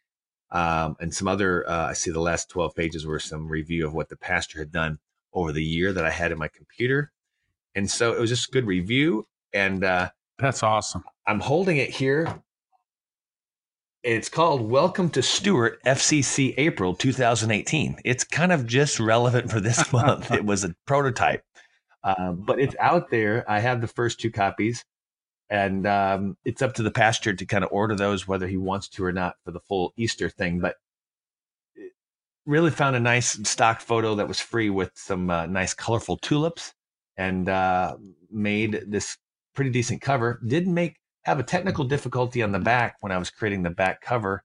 um, 0.51 0.95
and 0.99 1.13
some 1.13 1.27
other. 1.27 1.67
Uh, 1.69 1.87
I 1.87 1.93
see 1.93 2.11
the 2.11 2.19
last 2.19 2.49
12 2.49 2.75
pages 2.75 3.05
were 3.05 3.19
some 3.19 3.47
review 3.47 3.85
of 3.85 3.93
what 3.93 4.09
the 4.09 4.17
pastor 4.17 4.59
had 4.59 4.71
done 4.71 4.99
over 5.33 5.51
the 5.51 5.63
year 5.63 5.93
that 5.93 6.05
I 6.05 6.11
had 6.11 6.31
in 6.31 6.37
my 6.37 6.49
computer. 6.49 7.11
And 7.75 7.89
so 7.89 8.13
it 8.13 8.19
was 8.19 8.29
just 8.29 8.49
a 8.49 8.51
good 8.51 8.65
review. 8.65 9.25
And 9.53 9.83
uh, 9.83 10.09
that's 10.37 10.63
awesome. 10.63 11.03
I'm 11.25 11.39
holding 11.39 11.77
it 11.77 11.89
here. 11.89 12.41
It's 14.03 14.29
called 14.29 14.67
Welcome 14.67 15.11
to 15.11 15.21
Stuart 15.21 15.79
FCC 15.85 16.55
April 16.57 16.95
2018. 16.95 17.97
It's 18.03 18.23
kind 18.23 18.51
of 18.51 18.65
just 18.65 18.99
relevant 18.99 19.51
for 19.51 19.59
this 19.59 19.93
month. 19.93 20.31
it 20.31 20.43
was 20.43 20.63
a 20.63 20.75
prototype, 20.87 21.43
uh, 22.03 22.31
but 22.31 22.59
it's 22.59 22.75
out 22.79 23.11
there. 23.11 23.45
I 23.49 23.59
have 23.59 23.79
the 23.79 23.87
first 23.87 24.19
two 24.19 24.31
copies, 24.31 24.83
and 25.51 25.85
um, 25.85 26.37
it's 26.45 26.61
up 26.61 26.73
to 26.75 26.81
the 26.81 26.89
pastor 26.89 27.33
to 27.33 27.45
kind 27.45 27.65
of 27.65 27.71
order 27.73 27.93
those 27.93 28.25
whether 28.25 28.47
he 28.47 28.55
wants 28.55 28.87
to 28.87 29.03
or 29.03 29.11
not 29.11 29.35
for 29.43 29.51
the 29.51 29.59
full 29.59 29.93
Easter 29.97 30.29
thing. 30.29 30.61
But 30.61 30.77
really 32.45 32.71
found 32.71 32.95
a 32.95 32.99
nice 32.99 33.37
stock 33.47 33.81
photo 33.81 34.15
that 34.15 34.29
was 34.29 34.39
free 34.39 34.69
with 34.69 34.91
some 34.95 35.29
uh, 35.29 35.45
nice 35.45 35.73
colorful 35.73 36.17
tulips 36.17 36.73
and 37.17 37.49
uh, 37.49 37.97
made 38.31 38.85
this 38.87 39.17
pretty 39.53 39.69
decent 39.69 40.01
cover. 40.01 40.39
Did 40.47 40.69
make 40.69 40.95
have 41.25 41.37
a 41.37 41.43
technical 41.43 41.83
difficulty 41.83 42.41
on 42.41 42.53
the 42.53 42.59
back 42.59 42.95
when 43.01 43.11
I 43.11 43.17
was 43.17 43.29
creating 43.29 43.63
the 43.63 43.69
back 43.69 43.99
cover. 43.99 44.43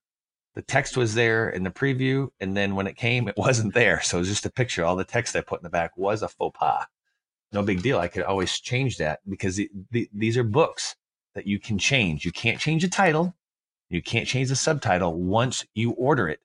The 0.56 0.62
text 0.62 0.96
was 0.96 1.14
there 1.14 1.48
in 1.50 1.62
the 1.62 1.70
preview, 1.70 2.28
and 2.40 2.56
then 2.56 2.74
when 2.74 2.88
it 2.88 2.96
came, 2.96 3.28
it 3.28 3.34
wasn't 3.38 3.74
there. 3.74 4.00
So 4.02 4.16
it 4.16 4.20
was 4.20 4.28
just 4.28 4.44
a 4.44 4.50
picture. 4.50 4.84
All 4.84 4.96
the 4.96 5.04
text 5.04 5.36
I 5.36 5.40
put 5.40 5.60
in 5.60 5.64
the 5.64 5.70
back 5.70 5.96
was 5.96 6.22
a 6.22 6.28
faux 6.28 6.58
pas. 6.58 6.84
No 7.52 7.62
big 7.62 7.82
deal. 7.82 7.98
I 7.98 8.08
could 8.08 8.24
always 8.24 8.58
change 8.58 8.98
that 8.98 9.20
because 9.28 9.56
the, 9.56 9.70
the, 9.90 10.08
these 10.12 10.36
are 10.36 10.44
books 10.44 10.96
that 11.34 11.46
you 11.46 11.58
can 11.58 11.78
change. 11.78 12.24
You 12.24 12.32
can't 12.32 12.58
change 12.58 12.82
the 12.82 12.88
title. 12.88 13.34
You 13.88 14.02
can't 14.02 14.26
change 14.26 14.48
the 14.48 14.56
subtitle 14.56 15.14
once 15.14 15.64
you 15.74 15.92
order 15.92 16.28
it, 16.28 16.40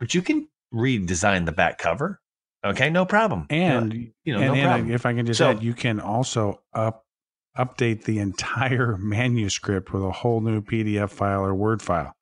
but 0.00 0.14
you 0.14 0.22
can 0.22 0.48
redesign 0.74 1.46
the 1.46 1.52
back 1.52 1.78
cover. 1.78 2.20
Okay, 2.64 2.90
no 2.90 3.04
problem. 3.04 3.46
And 3.50 4.12
you 4.24 4.32
know, 4.32 4.40
and, 4.40 4.48
no 4.48 4.54
and 4.54 4.62
problem. 4.62 4.90
if 4.92 5.06
I 5.06 5.14
can 5.14 5.26
just 5.26 5.38
so, 5.38 5.50
add, 5.50 5.62
you 5.62 5.74
can 5.74 6.00
also 6.00 6.62
up 6.72 7.04
update 7.56 8.04
the 8.04 8.18
entire 8.18 8.96
manuscript 9.00 9.92
with 9.92 10.02
a 10.02 10.10
whole 10.10 10.40
new 10.40 10.60
PDF 10.60 11.10
file 11.10 11.44
or 11.44 11.54
Word 11.54 11.82
file. 11.82 12.14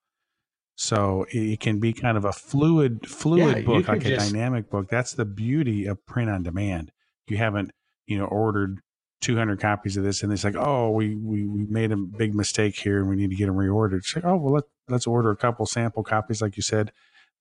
So 0.76 1.26
it 1.28 1.60
can 1.60 1.78
be 1.78 1.92
kind 1.92 2.16
of 2.16 2.24
a 2.24 2.32
fluid, 2.32 3.06
fluid 3.06 3.58
yeah, 3.58 3.62
book, 3.64 3.86
like 3.86 4.04
a 4.06 4.16
dynamic 4.16 4.70
book. 4.70 4.88
That's 4.88 5.12
the 5.12 5.26
beauty 5.26 5.84
of 5.84 6.04
print 6.06 6.30
on 6.30 6.42
demand. 6.42 6.90
You 7.26 7.36
haven't, 7.36 7.70
you 8.10 8.18
know, 8.18 8.26
ordered 8.26 8.80
200 9.20 9.60
copies 9.60 9.96
of 9.96 10.04
this, 10.04 10.22
and 10.22 10.32
it's 10.32 10.44
like, 10.44 10.56
oh, 10.56 10.90
we 10.90 11.14
we, 11.14 11.46
we 11.46 11.64
made 11.64 11.92
a 11.92 11.96
big 11.96 12.34
mistake 12.34 12.76
here, 12.76 12.98
and 12.98 13.08
we 13.08 13.16
need 13.16 13.30
to 13.30 13.36
get 13.36 13.46
them 13.46 13.56
reordered. 13.56 13.98
It's 13.98 14.14
like, 14.14 14.24
oh, 14.24 14.36
well, 14.36 14.54
let 14.54 14.64
let's 14.88 15.06
order 15.06 15.30
a 15.30 15.36
couple 15.36 15.66
sample 15.66 16.02
copies, 16.02 16.42
like 16.42 16.56
you 16.56 16.62
said. 16.62 16.92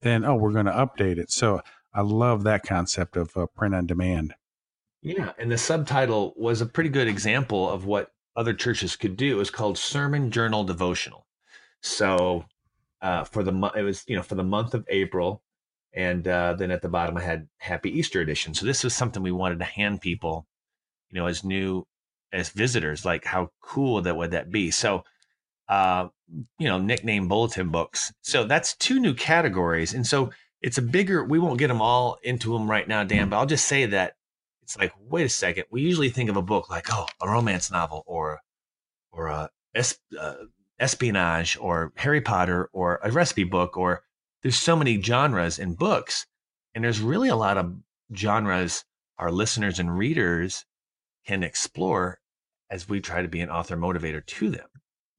Then, 0.02 0.24
oh, 0.24 0.36
we're 0.36 0.54
going 0.54 0.66
to 0.66 0.72
update 0.72 1.18
it. 1.18 1.32
So 1.32 1.62
I 1.94 2.02
love 2.02 2.44
that 2.44 2.64
concept 2.64 3.18
of 3.18 3.36
uh, 3.36 3.48
print 3.48 3.76
on 3.76 3.86
demand. 3.86 4.36
Yeah, 5.02 5.32
and 5.38 5.52
the 5.52 5.58
subtitle 5.58 6.34
was 6.38 6.62
a 6.62 6.66
pretty 6.66 6.90
good 6.90 7.08
example 7.08 7.70
of 7.70 7.86
what 7.86 8.12
other 8.36 8.54
churches 8.54 8.96
could 8.96 9.18
do. 9.18 9.36
It 9.36 9.40
was 9.40 9.50
called 9.50 9.78
Sermon 9.78 10.32
Journal 10.32 10.64
Devotional. 10.64 11.26
So 11.82 12.46
uh, 13.02 13.24
for 13.24 13.44
the 13.44 13.52
month, 13.52 13.76
it 13.78 13.84
was 13.84 14.04
you 14.08 14.16
know 14.16 14.24
for 14.24 14.36
the 14.36 14.44
month 14.44 14.74
of 14.74 14.86
April, 14.90 15.42
and 15.94 16.28
uh, 16.28 16.54
then 16.54 16.72
at 16.72 16.82
the 16.82 16.90
bottom 16.90 17.18
I 17.18 17.22
had 17.22 17.48
Happy 17.58 17.98
Easter 17.98 18.22
Edition. 18.22 18.54
So 18.54 18.66
this 18.66 18.84
was 18.84 18.94
something 18.94 19.24
we 19.24 19.32
wanted 19.32 19.60
to 19.60 19.66
hand 19.66 20.02
people, 20.02 20.48
you 21.12 21.20
know, 21.20 21.28
as 21.28 21.44
new 21.44 21.86
as 22.32 22.50
visitors. 22.50 23.06
Like 23.06 23.25
how 23.25 23.51
cool 23.62 24.01
that 24.01 24.16
would 24.18 24.32
that 24.32 24.51
be? 24.51 24.72
So 24.72 25.04
uh, 25.68 26.08
you 26.58 26.68
know, 26.68 26.80
nickname 26.80 27.28
bulletin 27.28 27.70
books. 27.70 28.12
So 28.22 28.44
that's 28.44 28.75
two 28.75 29.00
new 29.00 29.13
categories, 29.13 29.94
and 29.94 30.06
so 30.06 30.32
it's 30.62 30.78
a 30.78 30.82
bigger. 30.82 31.24
We 31.24 31.39
won't 31.39 31.60
get 31.60 31.68
them 31.68 31.82
all 31.82 32.18
into 32.24 32.54
them 32.54 32.70
right 32.70 32.88
now, 32.88 33.04
Dan, 33.04 33.30
but 33.30 33.38
I'll 33.38 33.46
just 33.46 33.68
say 33.68 33.86
that 33.88 34.13
it's 34.63 34.78
like, 34.78 34.94
wait 35.00 35.25
a 35.25 35.30
second. 35.30 35.66
We 35.72 35.82
usually 35.82 36.10
think 36.10 36.30
of 36.30 36.38
a 36.38 36.42
book 36.42 36.70
like, 36.70 36.88
oh, 36.92 37.06
a 37.22 37.30
romance 37.30 37.72
novel 37.72 38.04
or 38.06 38.39
or 39.12 39.28
a 39.28 39.50
es- 39.75 40.00
uh, 40.20 40.36
espionage 40.80 41.58
or 41.60 41.94
Harry 41.96 42.22
Potter 42.22 42.70
or 42.74 43.00
a 43.04 43.12
recipe 43.12 43.44
book 43.44 43.78
or 43.78 44.04
there's 44.42 44.58
so 44.58 44.75
many 44.75 45.01
genres 45.01 45.60
in 45.60 45.74
books, 45.74 46.25
and 46.74 46.84
there's 46.84 47.01
really 47.01 47.30
a 47.30 47.36
lot 47.36 47.58
of 47.58 47.75
genres 48.16 48.86
our 49.18 49.32
listeners 49.32 49.80
and 49.80 49.98
readers 49.98 50.66
can 51.26 51.44
explore 51.44 52.20
as 52.70 52.88
we 52.88 53.00
try 53.00 53.22
to 53.22 53.28
be 53.28 53.42
an 53.42 53.50
author 53.50 53.76
motivator 53.76 54.26
to 54.26 54.50
them. 54.50 54.68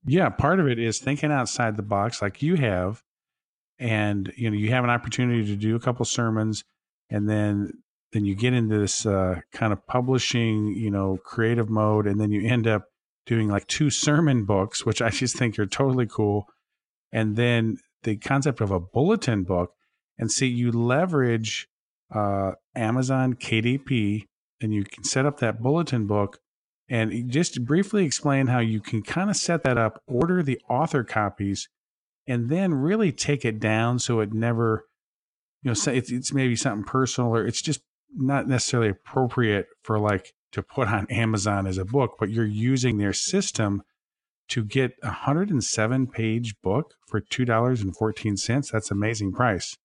Yeah, 0.05 0.29
part 0.31 0.61
of 0.61 0.69
it 0.69 0.79
is 0.79 0.99
thinking 0.99 1.31
outside 1.31 1.77
the 1.77 1.83
box, 1.83 2.23
like 2.23 2.43
you 2.43 2.57
have, 2.57 3.03
and 3.79 4.33
you 4.37 4.51
know 4.51 4.57
you 4.57 4.71
have 4.71 4.85
an 4.85 4.91
opportunity 4.91 5.45
to 5.47 5.57
do 5.57 5.77
a 5.77 5.81
couple 5.81 6.05
sermons, 6.05 6.65
and 7.11 7.29
then 7.29 7.73
then 8.13 8.25
you 8.25 8.35
get 8.35 8.55
into 8.55 8.79
this 8.79 9.07
uh, 9.07 9.41
kind 9.53 9.73
of 9.73 9.87
publishing, 9.87 10.69
you 10.69 10.91
know, 10.91 11.19
creative 11.25 11.69
mode, 11.69 12.07
and 12.07 12.21
then 12.21 12.33
you 12.33 12.49
end 12.49 12.67
up 12.67 12.85
doing 13.27 13.49
like 13.49 13.67
two 13.67 13.91
sermon 13.91 14.45
books, 14.45 14.85
which 14.85 15.03
I 15.03 15.11
just 15.11 15.37
think 15.37 15.59
are 15.59 15.67
totally 15.67 16.07
cool. 16.07 16.47
And 17.13 17.37
then 17.37 17.79
the 18.03 18.17
concept 18.17 18.61
of 18.61 18.71
a 18.71 18.81
bulletin 18.81 19.45
book, 19.45 19.73
and 20.19 20.31
see, 20.31 20.47
you 20.47 20.71
leverage 20.73 21.69
uh, 22.15 22.53
Amazon 22.75 23.35
KDP, 23.35 24.27
and 24.61 24.73
you 24.73 24.85
can 24.85 25.05
set 25.05 25.27
up 25.27 25.41
that 25.41 25.63
bulletin 25.63 26.07
book. 26.07 26.39
And 26.89 27.31
just 27.31 27.65
briefly 27.65 28.05
explain 28.05 28.49
how 28.49 28.59
you 28.59 28.81
can 28.81 29.03
kind 29.03 29.31
of 29.31 29.37
set 29.37 29.63
that 29.63 29.79
up, 29.79 30.03
order 30.09 30.43
the 30.43 30.61
author 30.69 31.05
copies, 31.05 31.69
and 32.27 32.49
then 32.49 32.75
really 32.75 33.13
take 33.13 33.45
it 33.45 33.61
down 33.61 34.01
so 34.01 34.19
it 34.19 34.33
never, 34.33 34.87
you 35.63 35.69
know, 35.69 35.73
it's, 35.93 36.11
it's 36.11 36.33
maybe 36.33 36.57
something 36.57 36.85
personal 36.85 37.31
or 37.31 37.47
it's 37.47 37.63
just 37.63 37.81
not 38.13 38.49
necessarily 38.49 38.91
appropriate 38.91 39.69
for 39.83 40.01
like 40.01 40.33
to 40.53 40.63
put 40.63 40.89
on 40.89 41.07
Amazon 41.11 41.67
as 41.67 41.79
a 41.79 41.85
book, 41.85 42.17
but 42.19 42.31
you're 42.31 42.45
using 42.45 42.99
their 42.99 43.13
system 43.13 43.83
to 44.49 44.65
get 44.65 44.97
a 45.03 45.07
107 45.07 46.09
page 46.09 46.61
book 46.61 46.95
for 47.07 47.21
$2.14. 47.21 48.71
That's 48.71 48.91
amazing 48.91 49.33
price. 49.33 49.77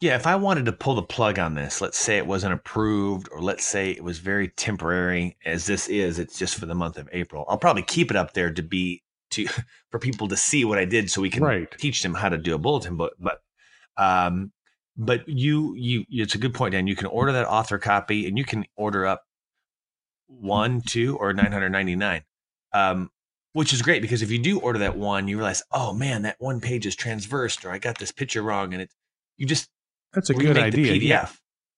Yeah, 0.00 0.16
if 0.16 0.26
I 0.26 0.36
wanted 0.36 0.66
to 0.66 0.72
pull 0.72 0.94
the 0.94 1.02
plug 1.02 1.38
on 1.38 1.54
this, 1.54 1.80
let's 1.80 1.98
say 1.98 2.18
it 2.18 2.26
wasn't 2.26 2.52
approved, 2.52 3.28
or 3.32 3.40
let's 3.40 3.64
say 3.64 3.92
it 3.92 4.04
was 4.04 4.18
very 4.18 4.48
temporary, 4.48 5.38
as 5.46 5.66
this 5.66 5.88
is, 5.88 6.18
it's 6.18 6.38
just 6.38 6.56
for 6.56 6.66
the 6.66 6.74
month 6.74 6.98
of 6.98 7.08
April. 7.12 7.46
I'll 7.48 7.56
probably 7.56 7.82
keep 7.82 8.10
it 8.10 8.16
up 8.16 8.34
there 8.34 8.52
to 8.52 8.62
be 8.62 9.02
to 9.30 9.46
for 9.90 9.98
people 9.98 10.28
to 10.28 10.36
see 10.36 10.64
what 10.64 10.78
I 10.78 10.84
did, 10.84 11.10
so 11.10 11.22
we 11.22 11.30
can 11.30 11.42
right. 11.42 11.70
teach 11.78 12.02
them 12.02 12.14
how 12.14 12.28
to 12.28 12.36
do 12.36 12.54
a 12.54 12.58
bulletin 12.58 12.96
book. 12.96 13.14
But 13.18 13.40
um, 13.96 14.52
but 14.96 15.28
you 15.28 15.74
you 15.76 16.04
it's 16.08 16.34
a 16.34 16.38
good 16.38 16.54
point 16.54 16.72
dan 16.72 16.86
you 16.86 16.96
can 16.96 17.06
order 17.06 17.32
that 17.32 17.46
author 17.46 17.78
copy 17.78 18.26
and 18.26 18.38
you 18.38 18.44
can 18.44 18.64
order 18.76 19.06
up 19.06 19.24
one 20.26 20.80
two 20.80 21.16
or 21.18 21.32
999 21.32 22.22
um, 22.72 23.10
which 23.52 23.72
is 23.72 23.82
great 23.82 24.02
because 24.02 24.22
if 24.22 24.30
you 24.30 24.38
do 24.38 24.58
order 24.60 24.78
that 24.78 24.96
one 24.96 25.28
you 25.28 25.36
realize 25.36 25.62
oh 25.72 25.92
man 25.92 26.22
that 26.22 26.36
one 26.38 26.60
page 26.60 26.86
is 26.86 26.96
transversed 26.96 27.64
or 27.64 27.70
i 27.70 27.78
got 27.78 27.98
this 27.98 28.12
picture 28.12 28.42
wrong 28.42 28.72
and 28.72 28.82
it 28.82 28.90
you 29.36 29.46
just 29.46 29.68
that's 30.12 30.30
a 30.30 30.34
good 30.34 30.56
idea 30.56 30.92
pdf 30.92 31.02
yeah. 31.02 31.28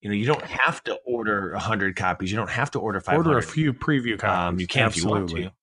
you 0.00 0.08
know 0.08 0.14
you 0.14 0.26
don't 0.26 0.44
have 0.44 0.82
to 0.85 0.94
order 1.06 1.52
100 1.52 1.97
copies 1.97 2.30
you 2.30 2.37
don't 2.37 2.50
have 2.50 2.70
to 2.70 2.78
order 2.78 3.00
500 3.00 3.26
order 3.26 3.38
a 3.38 3.42
few 3.42 3.73
preview 3.73 4.18
copies 4.18 4.49
um, 4.49 4.61
you 4.61 4.66
can 4.66 4.85
Absolutely. 4.85 5.25
if 5.25 5.30
you 5.30 5.44
want 5.44 5.52
to 5.52 5.56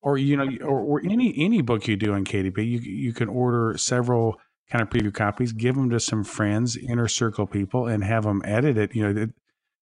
or 0.00 0.18
you 0.18 0.36
know 0.36 0.66
or, 0.66 0.80
or 0.80 1.02
any 1.04 1.34
any 1.36 1.62
book 1.62 1.88
you 1.88 1.96
do 1.96 2.14
in 2.14 2.24
kdp 2.24 2.58
you 2.58 2.78
you 2.78 3.12
can 3.12 3.28
order 3.28 3.76
several 3.76 4.38
kind 4.70 4.82
of 4.82 4.90
preview 4.90 5.12
copies, 5.12 5.52
give 5.52 5.74
them 5.74 5.90
to 5.90 6.00
some 6.00 6.24
friends, 6.24 6.76
inner 6.76 7.08
circle 7.08 7.46
people, 7.46 7.86
and 7.86 8.04
have 8.04 8.24
them 8.24 8.42
edit 8.44 8.76
it. 8.76 8.94
You 8.94 9.02
know, 9.02 9.12
they, 9.12 9.32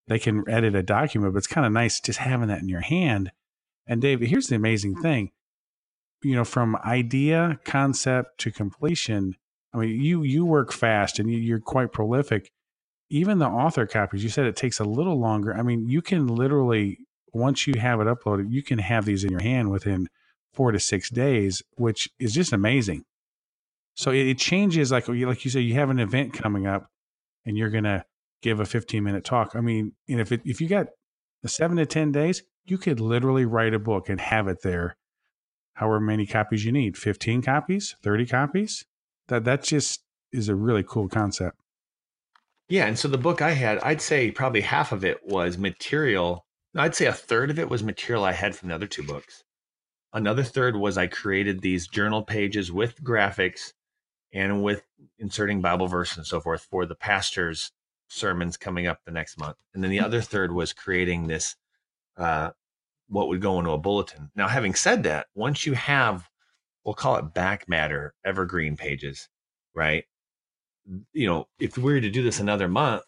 they 0.09 0.19
can 0.19 0.49
edit 0.49 0.75
a 0.75 0.83
document, 0.83 1.35
but 1.35 1.39
it's 1.39 1.47
kind 1.47 1.67
of 1.67 1.73
nice 1.73 2.01
just 2.01 2.21
having 2.21 2.49
that 2.49 2.61
in 2.61 2.69
your 2.69 2.81
hand. 2.81 3.33
And 3.87 4.01
David, 4.01 4.29
here's 4.29 4.47
the 4.47 4.57
amazing 4.57 4.97
thing. 4.97 5.33
You 6.23 6.37
know, 6.37 6.45
from 6.45 6.77
idea, 6.85 7.61
concept 7.65 8.39
to 8.41 8.51
completion. 8.51 9.37
I 9.77 9.81
mean, 9.81 10.01
you 10.01 10.23
you 10.23 10.45
work 10.47 10.73
fast 10.73 11.19
and 11.19 11.31
you, 11.31 11.39
you're 11.39 11.61
quite 11.61 11.93
prolific. 11.93 12.51
even 13.11 13.39
the 13.39 13.47
author 13.47 13.87
copies, 13.87 14.25
you 14.25 14.31
said 14.31 14.47
it 14.47 14.57
takes 14.57 14.81
a 14.81 14.85
little 14.85 15.19
longer. 15.21 15.55
I 15.55 15.63
mean, 15.63 15.89
you 15.89 16.03
can 16.03 16.27
literally, 16.27 16.99
once 17.33 17.67
you 17.67 17.75
have 17.79 18.01
it 18.01 18.07
uploaded, 18.07 18.51
you 18.51 18.63
can 18.63 18.79
have 18.79 19.05
these 19.05 19.23
in 19.23 19.31
your 19.31 19.43
hand 19.43 19.71
within 19.71 20.09
four 20.53 20.73
to 20.73 20.81
six 20.81 21.11
days, 21.11 21.63
which 21.77 22.09
is 22.19 22.33
just 22.35 22.53
amazing. 22.53 23.05
So 23.95 24.11
it, 24.11 24.27
it 24.27 24.39
changes, 24.39 24.91
like 24.91 25.09
like 25.09 25.45
you 25.45 25.51
said, 25.51 25.61
you 25.61 25.75
have 25.75 25.91
an 25.91 26.01
event 26.01 26.33
coming 26.33 26.67
up, 26.67 26.91
and 27.45 27.57
you're 27.57 27.71
gonna 27.71 28.05
give 28.43 28.61
a 28.61 28.67
15 28.67 29.05
minute 29.05 29.25
talk. 29.25 29.53
I 29.55 29.61
mean, 29.61 29.93
and 30.09 30.21
if 30.21 30.33
it, 30.33 30.41
if 30.45 30.61
you 30.61 30.69
got 30.69 30.89
the 31.43 31.49
seven 31.49 31.77
to 31.77 31.87
ten 31.87 32.13
days, 32.13 32.43
you 32.65 32.79
could 32.79 33.01
literally 33.01 33.45
write 33.45 33.75
a 33.75 33.79
book 33.79 34.09
and 34.09 34.21
have 34.21 34.49
it 34.49 34.63
there, 34.63 34.97
however 35.75 36.01
many 36.01 36.27
copies 36.27 36.65
you 36.65 36.73
need, 36.73 36.97
15 36.97 37.43
copies, 37.43 37.95
30 38.03 38.27
copies. 38.27 38.87
That 39.29 39.45
that 39.45 39.63
just 39.63 40.03
is 40.33 40.49
a 40.49 40.55
really 40.55 40.83
cool 40.83 41.09
concept. 41.09 41.59
Yeah, 42.69 42.87
and 42.87 42.99
so 42.99 43.09
the 43.09 43.19
book 43.19 43.43
I 43.43 43.53
had, 43.53 43.79
I'd 43.79 44.01
say 44.01 44.31
probably 44.31 44.61
half 44.61 44.91
of 44.93 45.05
it 45.05 45.25
was 45.25 45.57
material. 45.57 46.47
I'd 46.75 46.95
say 46.95 47.07
a 47.07 47.13
third 47.13 47.51
of 47.51 47.59
it 47.59 47.71
was 47.71 47.83
material 47.83 48.25
I 48.25 48.33
had 48.33 48.57
from 48.57 48.69
the 48.69 48.75
other 48.75 48.89
two 48.89 49.05
books. 49.05 49.45
Another 50.13 50.43
third 50.43 50.77
was 50.77 50.99
I 50.99 51.07
created 51.07 51.61
these 51.61 51.87
journal 51.87 52.23
pages 52.23 52.73
with 52.73 53.03
graphics 53.03 53.73
and 54.33 54.63
with 54.63 54.83
inserting 55.19 55.61
Bible 55.61 55.87
verse 55.87 56.17
and 56.17 56.27
so 56.27 56.41
forth 56.41 56.67
for 56.71 56.87
the 56.87 56.95
pastor's 56.95 57.71
sermons 58.09 58.57
coming 58.57 58.87
up 58.87 59.01
the 59.05 59.13
next 59.13 59.39
month. 59.39 59.57
And 59.75 59.83
then 59.83 59.91
the 59.91 60.01
other 60.01 60.21
third 60.21 60.53
was 60.53 60.73
creating 60.73 61.27
this, 61.27 61.57
uh, 62.17 62.51
what 63.09 63.29
would 63.29 63.41
go 63.41 63.59
into 63.59 63.71
a 63.71 63.79
bulletin. 63.79 64.31
Now, 64.35 64.49
having 64.49 64.75
said 64.75 65.05
that, 65.05 65.27
once 65.35 65.67
you 65.67 65.75
have, 65.75 66.29
we'll 66.87 66.95
call 66.95 67.17
it 67.17 67.35
back 67.35 67.69
matter, 67.69 68.15
evergreen 68.25 68.77
pages, 68.77 69.29
right? 69.75 70.05
You 71.13 71.27
know, 71.27 71.49
if 71.59 71.77
we 71.77 71.93
were 71.93 72.01
to 72.01 72.11
do 72.11 72.23
this 72.23 72.39
another 72.39 72.69
month, 72.69 73.03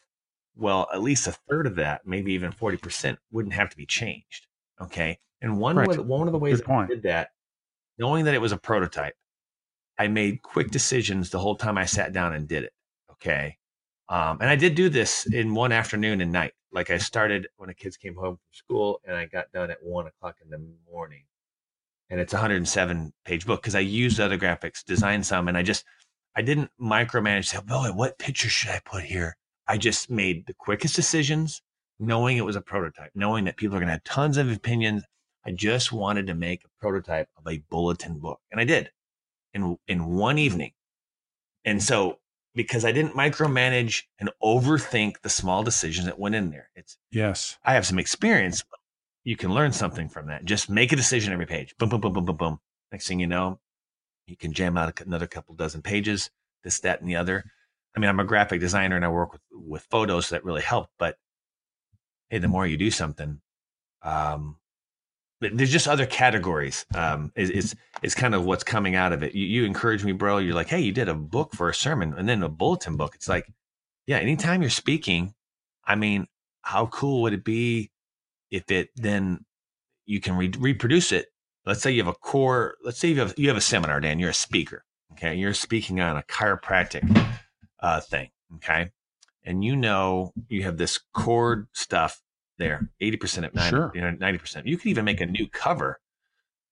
well, 0.57 0.89
at 0.93 1.01
least 1.01 1.29
a 1.29 1.33
third 1.49 1.69
of 1.69 1.77
that, 1.77 2.03
maybe 2.05 2.33
even 2.33 2.51
40%, 2.51 3.17
wouldn't 3.31 3.55
have 3.55 3.71
to 3.71 3.77
be 3.77 3.87
changed. 3.87 4.49
Okay. 4.83 5.21
And 5.41 5.59
one, 5.59 5.77
right. 5.77 6.05
one 6.05 6.27
of 6.27 6.33
the 6.33 6.39
ways 6.39 6.61
I 6.69 6.87
did 6.87 7.05
that, 7.05 7.29
knowing 7.97 8.25
that 8.25 8.35
it 8.35 8.41
was 8.41 8.51
a 8.51 8.57
prototype, 8.57 9.15
I 9.97 10.09
made 10.09 10.43
quick 10.43 10.73
decisions 10.73 11.31
the 11.31 11.39
whole 11.39 11.55
time 11.55 11.79
I 11.79 11.85
sat 11.85 12.13
down 12.13 12.35
and 12.35 12.49
did 12.49 12.65
it. 12.65 12.73
Okay. 13.13 13.57
Um, 14.09 14.39
and 14.41 14.51
I 14.51 14.57
did 14.57 14.75
do 14.75 14.89
this 14.89 15.27
in 15.27 15.55
one 15.55 15.71
afternoon 15.71 16.21
and 16.21 16.33
night. 16.33 16.53
Like 16.73 16.91
I 16.91 16.99
started 16.99 17.47
when 17.57 17.69
the 17.69 17.75
kids 17.75 17.97
came 17.97 18.17
home 18.17 18.37
from 18.37 18.51
school 18.51 19.01
and 19.05 19.17
I 19.17 19.27
got 19.27 19.53
done 19.53 19.71
at 19.71 19.79
one 19.83 20.09
o'clock 20.09 20.37
in 20.43 20.51
the 20.51 20.61
morning. 20.91 21.23
And 22.11 22.21
it's 22.21 22.33
a 22.33 22.37
107 22.37 23.12
page 23.25 23.47
book 23.47 23.62
because 23.62 23.75
I 23.75 23.81
used 23.81 24.19
other 24.19 24.38
graphics, 24.38 24.85
designed 24.85 25.27
some, 25.27 25.49
and 25.49 25.57
I 25.57 25.62
just, 25.62 25.85
I 26.35 26.43
didn't 26.43 26.71
micromanage, 26.81 27.47
say, 27.47 27.59
boy, 27.61 27.91
what 27.93 28.19
picture 28.19 28.49
should 28.49 28.71
I 28.71 28.81
put 28.85 29.05
here? 29.05 29.37
I 29.67 29.77
just 29.77 30.11
made 30.11 30.47
the 30.47 30.55
quickest 30.55 30.97
decisions, 30.97 31.62
knowing 31.99 32.38
it 32.38 32.45
was 32.45 32.57
a 32.57 32.62
prototype, 32.62 33.11
knowing 33.15 33.45
that 33.45 33.57
people 33.57 33.77
are 33.77 33.81
going 33.81 33.88
to 33.88 33.93
have 33.93 34.05
tons 34.05 34.38
of 34.38 34.50
opinions. 34.50 35.03
I 35.45 35.53
just 35.53 35.93
wanted 35.93 36.27
to 36.29 36.35
make 36.35 36.65
a 36.65 36.81
prototype 36.81 37.29
of 37.37 37.47
a 37.47 37.62
bulletin 37.71 38.19
book. 38.19 38.41
And 38.50 38.61
I 38.61 38.65
did 38.65 38.91
in, 39.53 39.77
in 39.87 40.07
one 40.07 40.38
evening. 40.38 40.73
And 41.65 41.83
so 41.83 42.19
because 42.59 42.85
I 42.85 42.91
didn't 42.91 43.15
micromanage 43.15 44.03
and 44.19 44.31
overthink 44.43 45.21
the 45.23 45.29
small 45.29 45.62
decisions 45.62 46.07
that 46.07 46.19
went 46.19 46.35
in 46.35 46.50
there. 46.50 46.71
It's 46.75 46.99
yes, 47.12 47.57
I 47.65 47.75
have 47.75 47.87
some 47.87 48.00
experience. 48.00 48.65
You 49.29 49.37
can 49.37 49.53
learn 49.53 49.71
something 49.71 50.09
from 50.09 50.29
that. 50.29 50.47
Just 50.47 50.71
make 50.71 50.91
a 50.91 50.97
decision 50.97 51.35
every 51.35 51.45
page. 51.45 51.77
Boom, 51.77 51.91
boom, 51.91 52.01
boom, 52.01 52.15
boom, 52.15 52.25
boom, 52.25 52.37
boom. 52.37 52.61
Next 52.91 53.07
thing 53.07 53.21
you 53.21 53.27
know, 53.27 53.61
you 54.27 54.39
can 54.39 54.55
jam 54.55 54.79
out 54.79 54.99
another 55.03 55.27
couple 55.27 55.55
dozen 55.55 55.83
pages, 55.83 56.31
this, 56.65 56.81
that, 56.81 57.03
and 57.03 57.11
the 57.11 57.17
other. 57.17 57.45
I 57.95 58.01
mean, 58.01 58.09
I'm 58.09 58.21
a 58.21 58.25
graphic 58.25 58.59
designer 58.59 58.97
and 58.97 59.05
I 59.05 59.09
work 59.09 59.35
with, 59.35 59.43
with 59.53 59.83
photos 59.91 60.31
that 60.31 60.45
really 60.45 60.62
help. 60.62 60.88
But 60.99 61.19
hey, 62.31 62.38
the 62.38 62.49
more 62.49 62.67
you 62.67 62.79
do 62.79 62.91
something, 62.91 63.43
um, 64.01 64.57
there's 65.43 65.73
just 65.73 65.88
other 65.88 66.07
categories. 66.07 66.87
Um, 66.95 67.31
is 67.37 67.77
is 68.03 68.14
kind 68.14 68.35
of 68.35 68.47
what's 68.47 68.64
coming 68.64 68.95
out 68.95 69.12
of 69.12 69.23
it. 69.23 69.35
You, 69.35 69.45
you 69.45 69.64
encourage 69.67 70.05
me, 70.05 70.12
bro. 70.12 70.38
You're 70.38 70.55
like, 70.55 70.69
hey, 70.69 70.81
you 70.81 70.93
did 70.93 71.11
a 71.11 71.14
book 71.14 71.53
for 71.55 71.69
a 71.69 71.75
sermon 71.75 72.14
and 72.17 72.27
then 72.27 72.43
a 72.43 72.49
bulletin 72.49 72.97
book. 72.97 73.14
It's 73.14 73.29
like, 73.29 73.47
yeah, 74.07 74.17
anytime 74.17 74.62
you're 74.62 74.71
speaking, 74.71 75.35
I 75.85 75.97
mean, 75.97 76.29
how 76.62 76.87
cool 76.87 77.21
would 77.21 77.35
it 77.35 77.45
be 77.45 77.91
if 78.51 78.71
it 78.71 78.91
then 78.97 79.45
you 80.07 80.21
can 80.21 80.37
re- 80.37 80.53
reproduce 80.59 81.13
it? 81.13 81.27
Let's 81.67 81.83
say 81.83 81.91
you 81.91 82.03
have 82.03 82.13
a 82.13 82.19
core. 82.19 82.77
Let's 82.83 82.99
say 82.99 83.09
you 83.09 83.19
have 83.21 83.35
you 83.37 83.49
have 83.49 83.57
a 83.57 83.63
seminar, 83.63 84.01
Dan. 84.01 84.19
You're 84.19 84.31
a 84.31 84.35
speaker. 84.35 84.85
Okay, 85.13 85.35
you're 85.35 85.55
speaking 85.55 86.01
on 86.01 86.17
a 86.17 86.23
chiropractic 86.23 87.03
uh, 87.81 88.01
thing. 88.01 88.31
Okay, 88.57 88.91
and 89.45 89.65
you 89.65 89.77
know 89.77 90.33
you 90.49 90.63
have 90.63 90.77
this 90.77 90.99
cord 91.15 91.69
stuff 91.73 92.21
there, 92.59 92.91
80% 93.01 93.47
of 93.47 93.55
90, 93.55 93.71
sure. 93.71 93.93
you 93.95 94.01
know, 94.01 94.11
90%. 94.11 94.67
You 94.67 94.77
could 94.77 94.89
even 94.89 95.05
make 95.05 95.21
a 95.21 95.27
new 95.27 95.49
cover. 95.49 96.01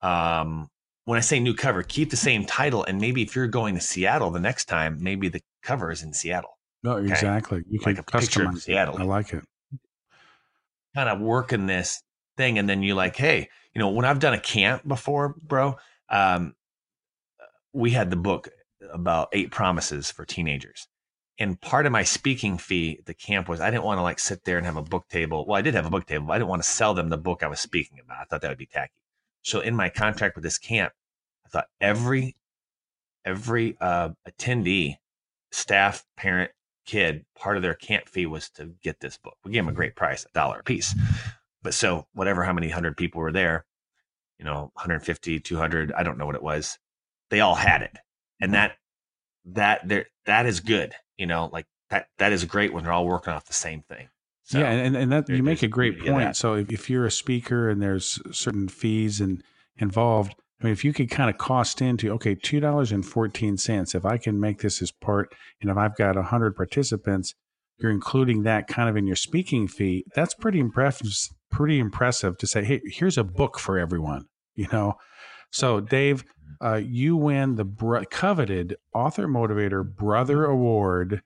Um, 0.02 0.68
when 1.04 1.16
I 1.16 1.20
say 1.20 1.40
new 1.40 1.54
cover, 1.54 1.82
keep 1.82 2.10
the 2.10 2.16
same 2.16 2.44
title. 2.44 2.84
And 2.84 3.00
maybe 3.00 3.22
if 3.22 3.34
you're 3.34 3.46
going 3.46 3.76
to 3.76 3.80
Seattle 3.80 4.30
the 4.30 4.40
next 4.40 4.66
time, 4.66 4.98
maybe 5.00 5.28
the 5.28 5.40
cover 5.62 5.90
is 5.90 6.02
in 6.02 6.12
Seattle. 6.12 6.58
No, 6.82 6.94
okay? 6.94 7.08
exactly. 7.08 7.62
You 7.68 7.80
like 7.86 7.96
can 7.96 8.04
a 8.06 8.20
picture 8.20 8.46
of 8.46 8.60
Seattle. 8.60 8.96
I 8.98 9.04
like 9.04 9.32
it. 9.32 9.44
Kind 10.96 11.08
of 11.08 11.20
working 11.20 11.66
this 11.66 12.02
thing. 12.36 12.58
And 12.58 12.68
then 12.68 12.82
you 12.82 12.96
like, 12.96 13.14
hey, 13.14 13.48
you 13.72 13.78
know, 13.78 13.90
when 13.90 14.04
I've 14.04 14.18
done 14.18 14.34
a 14.34 14.40
camp 14.40 14.88
before, 14.88 15.36
bro, 15.40 15.76
um, 16.08 16.56
we 17.72 17.92
had 17.92 18.10
the 18.10 18.16
book 18.16 18.48
about 18.92 19.28
eight 19.32 19.52
promises 19.52 20.10
for 20.10 20.24
teenagers 20.24 20.88
and 21.38 21.60
part 21.60 21.86
of 21.86 21.92
my 21.92 22.02
speaking 22.02 22.56
fee 22.58 22.96
at 22.98 23.06
the 23.06 23.14
camp 23.14 23.48
was 23.48 23.60
I 23.60 23.70
didn't 23.70 23.84
want 23.84 23.98
to 23.98 24.02
like 24.02 24.18
sit 24.18 24.44
there 24.44 24.56
and 24.56 24.66
have 24.66 24.76
a 24.76 24.82
book 24.82 25.08
table. 25.08 25.44
Well, 25.46 25.58
I 25.58 25.62
did 25.62 25.74
have 25.74 25.86
a 25.86 25.90
book 25.90 26.06
table, 26.06 26.30
I 26.32 26.38
didn't 26.38 26.48
want 26.48 26.62
to 26.62 26.68
sell 26.68 26.94
them 26.94 27.08
the 27.08 27.18
book 27.18 27.42
I 27.42 27.48
was 27.48 27.60
speaking 27.60 27.98
about. 28.02 28.18
I 28.20 28.24
thought 28.24 28.40
that 28.42 28.48
would 28.48 28.58
be 28.58 28.66
tacky. 28.66 29.02
So 29.42 29.60
in 29.60 29.76
my 29.76 29.88
contract 29.88 30.34
with 30.34 30.44
this 30.44 30.58
camp, 30.58 30.92
I 31.44 31.48
thought 31.48 31.66
every 31.80 32.36
every 33.24 33.76
uh, 33.80 34.10
attendee, 34.28 34.96
staff, 35.50 36.04
parent, 36.16 36.52
kid, 36.86 37.24
part 37.38 37.56
of 37.56 37.62
their 37.62 37.74
camp 37.74 38.08
fee 38.08 38.26
was 38.26 38.48
to 38.50 38.72
get 38.82 39.00
this 39.00 39.18
book. 39.18 39.36
We 39.44 39.52
gave 39.52 39.60
them 39.60 39.68
a 39.68 39.70
mm-hmm. 39.70 39.76
great 39.76 39.96
price, 39.96 40.24
a 40.24 40.32
dollar 40.32 40.60
a 40.60 40.62
piece. 40.62 40.94
But 41.62 41.74
so 41.74 42.06
whatever, 42.14 42.44
how 42.44 42.52
many 42.52 42.68
hundred 42.68 42.96
people 42.96 43.20
were 43.20 43.32
there, 43.32 43.66
you 44.38 44.44
know, 44.44 44.70
150, 44.74 45.40
200, 45.40 45.92
I 45.92 46.02
don't 46.02 46.18
know 46.18 46.26
what 46.26 46.36
it 46.36 46.42
was. 46.42 46.78
They 47.30 47.40
all 47.40 47.56
had 47.56 47.82
it. 47.82 47.98
And 48.40 48.52
mm-hmm. 48.52 48.54
that, 48.54 48.76
that 49.46 49.88
there, 49.88 50.06
that 50.26 50.46
is 50.46 50.60
good 50.60 50.94
you 51.16 51.26
know, 51.26 51.48
like 51.52 51.66
that 51.90 52.08
that 52.18 52.32
is 52.32 52.44
great 52.44 52.72
when 52.72 52.84
they're 52.84 52.92
all 52.92 53.06
working 53.06 53.32
off 53.32 53.46
the 53.46 53.52
same 53.52 53.82
thing. 53.82 54.08
So 54.44 54.58
yeah, 54.58 54.70
and, 54.70 54.96
and 54.96 55.10
that 55.12 55.28
you 55.28 55.42
make 55.42 55.62
a 55.62 55.68
great 55.68 55.98
point. 56.00 56.36
So 56.36 56.54
if, 56.54 56.70
if 56.70 56.90
you're 56.90 57.06
a 57.06 57.10
speaker 57.10 57.68
and 57.68 57.82
there's 57.82 58.20
certain 58.30 58.68
fees 58.68 59.20
and 59.20 59.42
involved, 59.76 60.36
I 60.60 60.64
mean, 60.64 60.72
if 60.72 60.84
you 60.84 60.92
could 60.92 61.10
kind 61.10 61.28
of 61.28 61.36
cost 61.36 61.82
into 61.82 62.10
okay, 62.12 62.34
two 62.34 62.60
dollars 62.60 62.92
and 62.92 63.04
fourteen 63.04 63.56
cents. 63.56 63.94
If 63.94 64.06
I 64.06 64.16
can 64.16 64.40
make 64.40 64.60
this 64.60 64.80
as 64.80 64.90
part, 64.90 65.34
and 65.60 65.70
if 65.70 65.76
I've 65.76 65.96
got 65.96 66.16
a 66.16 66.22
hundred 66.22 66.56
participants, 66.56 67.34
you're 67.78 67.90
including 67.90 68.42
that 68.44 68.66
kind 68.66 68.88
of 68.88 68.96
in 68.96 69.06
your 69.06 69.16
speaking 69.16 69.68
fee. 69.68 70.04
That's 70.14 70.34
pretty 70.34 70.58
impressive. 70.58 71.08
Pretty 71.50 71.78
impressive 71.78 72.38
to 72.38 72.46
say, 72.46 72.64
hey, 72.64 72.80
here's 72.84 73.18
a 73.18 73.24
book 73.24 73.58
for 73.58 73.78
everyone. 73.78 74.26
You 74.54 74.66
know, 74.72 74.94
so 75.50 75.80
Dave, 75.80 76.24
uh, 76.62 76.80
you 76.82 77.16
win 77.16 77.56
the 77.56 77.64
br- 77.64 78.04
coveted 78.10 78.76
Author 78.94 79.28
Motivator 79.28 79.84
Brother 79.84 80.46
Award 80.46 81.22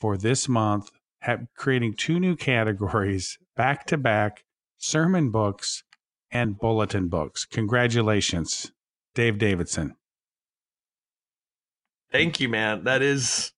for 0.00 0.16
this 0.16 0.48
month, 0.48 0.90
ha- 1.22 1.38
creating 1.56 1.94
two 1.94 2.18
new 2.18 2.36
categories 2.36 3.38
back 3.56 3.86
to 3.86 3.96
back 3.96 4.44
sermon 4.78 5.30
books 5.30 5.84
and 6.30 6.58
bulletin 6.58 7.08
books. 7.08 7.44
Congratulations, 7.44 8.72
Dave 9.14 9.38
Davidson. 9.38 9.96
Thank 12.10 12.40
you, 12.40 12.48
man. 12.48 12.84
That 12.84 13.02
is 13.02 13.52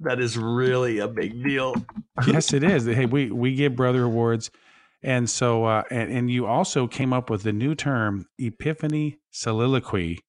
that 0.00 0.20
is 0.20 0.38
really 0.38 0.98
a 0.98 1.08
big 1.08 1.42
deal. 1.42 1.74
yes, 2.26 2.52
it 2.52 2.62
is. 2.62 2.86
Hey, 2.86 3.06
we 3.06 3.30
we 3.30 3.54
give 3.54 3.76
brother 3.76 4.04
awards 4.04 4.50
and 5.02 5.30
so, 5.30 5.64
uh, 5.64 5.82
and, 5.90 6.12
and 6.12 6.30
you 6.30 6.46
also 6.46 6.86
came 6.86 7.12
up 7.12 7.30
with 7.30 7.42
the 7.42 7.52
new 7.52 7.74
term 7.74 8.26
epiphany 8.38 9.18
soliloquy, 9.30 10.20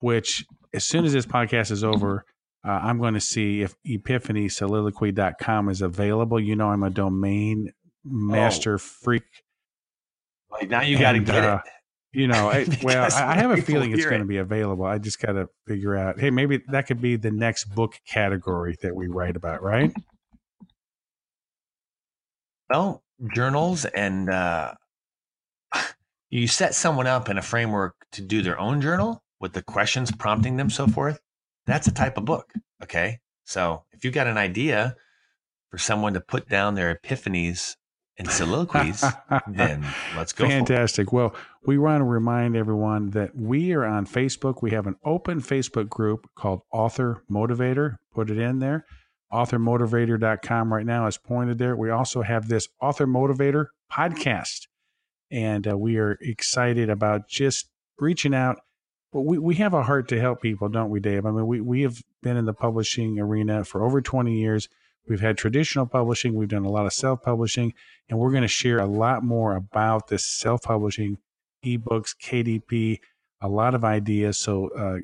which 0.00 0.44
as 0.74 0.84
soon 0.84 1.04
as 1.04 1.12
this 1.12 1.26
podcast 1.26 1.70
is 1.70 1.82
over, 1.82 2.24
uh, 2.66 2.72
I'm 2.82 2.98
going 2.98 3.14
to 3.14 3.20
see 3.20 3.62
if 3.62 3.74
epiphany-soliloquy.com 3.86 5.68
is 5.68 5.80
available. 5.80 6.40
You 6.40 6.56
know, 6.56 6.70
I'm 6.70 6.82
a 6.82 6.90
domain 6.90 7.72
master 8.04 8.74
oh. 8.74 8.78
freak. 8.78 9.22
Like 10.50 10.68
now 10.68 10.82
you 10.82 10.98
got 10.98 11.12
to 11.12 11.20
get 11.20 11.44
uh, 11.44 11.60
it. 11.64 11.70
You 12.18 12.28
know, 12.28 12.50
I, 12.50 12.66
well, 12.82 13.08
I 13.12 13.34
have 13.34 13.50
a 13.50 13.60
feeling 13.60 13.92
it's 13.92 14.04
going 14.04 14.20
to 14.20 14.26
be 14.26 14.38
available. 14.38 14.84
I 14.84 14.98
just 14.98 15.20
got 15.20 15.32
to 15.32 15.48
figure 15.66 15.96
out. 15.96 16.18
Hey, 16.18 16.30
maybe 16.30 16.62
that 16.68 16.86
could 16.86 17.00
be 17.00 17.16
the 17.16 17.30
next 17.30 17.64
book 17.74 18.00
category 18.08 18.76
that 18.82 18.94
we 18.94 19.08
write 19.08 19.36
about, 19.36 19.62
right? 19.62 19.92
Well, 22.68 23.04
journals 23.32 23.84
and 23.84 24.28
uh, 24.28 24.74
you 26.30 26.48
set 26.48 26.74
someone 26.74 27.06
up 27.06 27.28
in 27.28 27.38
a 27.38 27.42
framework 27.42 27.94
to 28.10 28.22
do 28.22 28.42
their 28.42 28.58
own 28.58 28.80
journal 28.80 29.22
with 29.38 29.52
the 29.52 29.62
questions 29.62 30.10
prompting 30.10 30.56
them, 30.56 30.68
so 30.68 30.88
forth. 30.88 31.20
That's 31.66 31.86
a 31.86 31.92
type 31.92 32.18
of 32.18 32.24
book. 32.24 32.52
Okay. 32.82 33.20
So 33.44 33.84
if 33.92 34.04
you 34.04 34.10
got 34.10 34.26
an 34.26 34.36
idea, 34.36 34.96
for 35.70 35.78
someone 35.78 36.14
to 36.14 36.20
put 36.20 36.48
down 36.48 36.74
their 36.74 36.94
epiphanies 36.94 37.76
and 38.18 38.30
soliloquies, 38.30 39.04
then 39.46 39.86
let's 40.16 40.32
go. 40.32 40.46
Fantastic. 40.46 41.12
Well, 41.12 41.34
we 41.64 41.78
want 41.78 42.00
to 42.00 42.04
remind 42.04 42.56
everyone 42.56 43.10
that 43.10 43.36
we 43.36 43.72
are 43.72 43.84
on 43.84 44.06
Facebook. 44.06 44.62
We 44.62 44.70
have 44.70 44.86
an 44.86 44.96
open 45.04 45.40
Facebook 45.40 45.88
group 45.88 46.28
called 46.34 46.62
Author 46.72 47.22
Motivator. 47.30 47.96
Put 48.14 48.30
it 48.30 48.38
in 48.38 48.58
there. 48.58 48.86
AuthorMotivator.com 49.32 50.72
right 50.72 50.86
now 50.86 51.06
is 51.06 51.18
pointed 51.18 51.58
there. 51.58 51.76
We 51.76 51.90
also 51.90 52.22
have 52.22 52.48
this 52.48 52.68
Author 52.80 53.06
Motivator 53.06 53.66
podcast, 53.92 54.66
and 55.30 55.66
uh, 55.66 55.76
we 55.76 55.96
are 55.96 56.16
excited 56.20 56.88
about 56.88 57.28
just 57.28 57.68
reaching 57.98 58.34
out. 58.34 58.58
Well, 59.12 59.24
we, 59.24 59.38
we 59.38 59.54
have 59.56 59.74
a 59.74 59.82
heart 59.82 60.08
to 60.08 60.20
help 60.20 60.42
people, 60.42 60.68
don't 60.68 60.90
we, 60.90 61.00
Dave? 61.00 61.26
I 61.26 61.30
mean, 61.30 61.46
we, 61.46 61.60
we 61.60 61.82
have 61.82 62.02
been 62.22 62.36
in 62.36 62.44
the 62.44 62.54
publishing 62.54 63.18
arena 63.18 63.64
for 63.64 63.84
over 63.84 64.00
20 64.00 64.38
years. 64.38 64.68
We've 65.08 65.20
had 65.20 65.38
traditional 65.38 65.86
publishing, 65.86 66.34
we've 66.34 66.48
done 66.48 66.64
a 66.64 66.70
lot 66.70 66.86
of 66.86 66.92
self 66.92 67.22
publishing, 67.22 67.72
and 68.08 68.18
we're 68.18 68.30
going 68.30 68.42
to 68.42 68.48
share 68.48 68.78
a 68.78 68.86
lot 68.86 69.22
more 69.22 69.54
about 69.54 70.08
this 70.08 70.26
self 70.26 70.62
publishing, 70.62 71.18
ebooks, 71.64 72.14
KDP, 72.20 72.98
a 73.40 73.48
lot 73.48 73.74
of 73.74 73.84
ideas. 73.84 74.38
So 74.38 74.68
uh, 74.70 74.98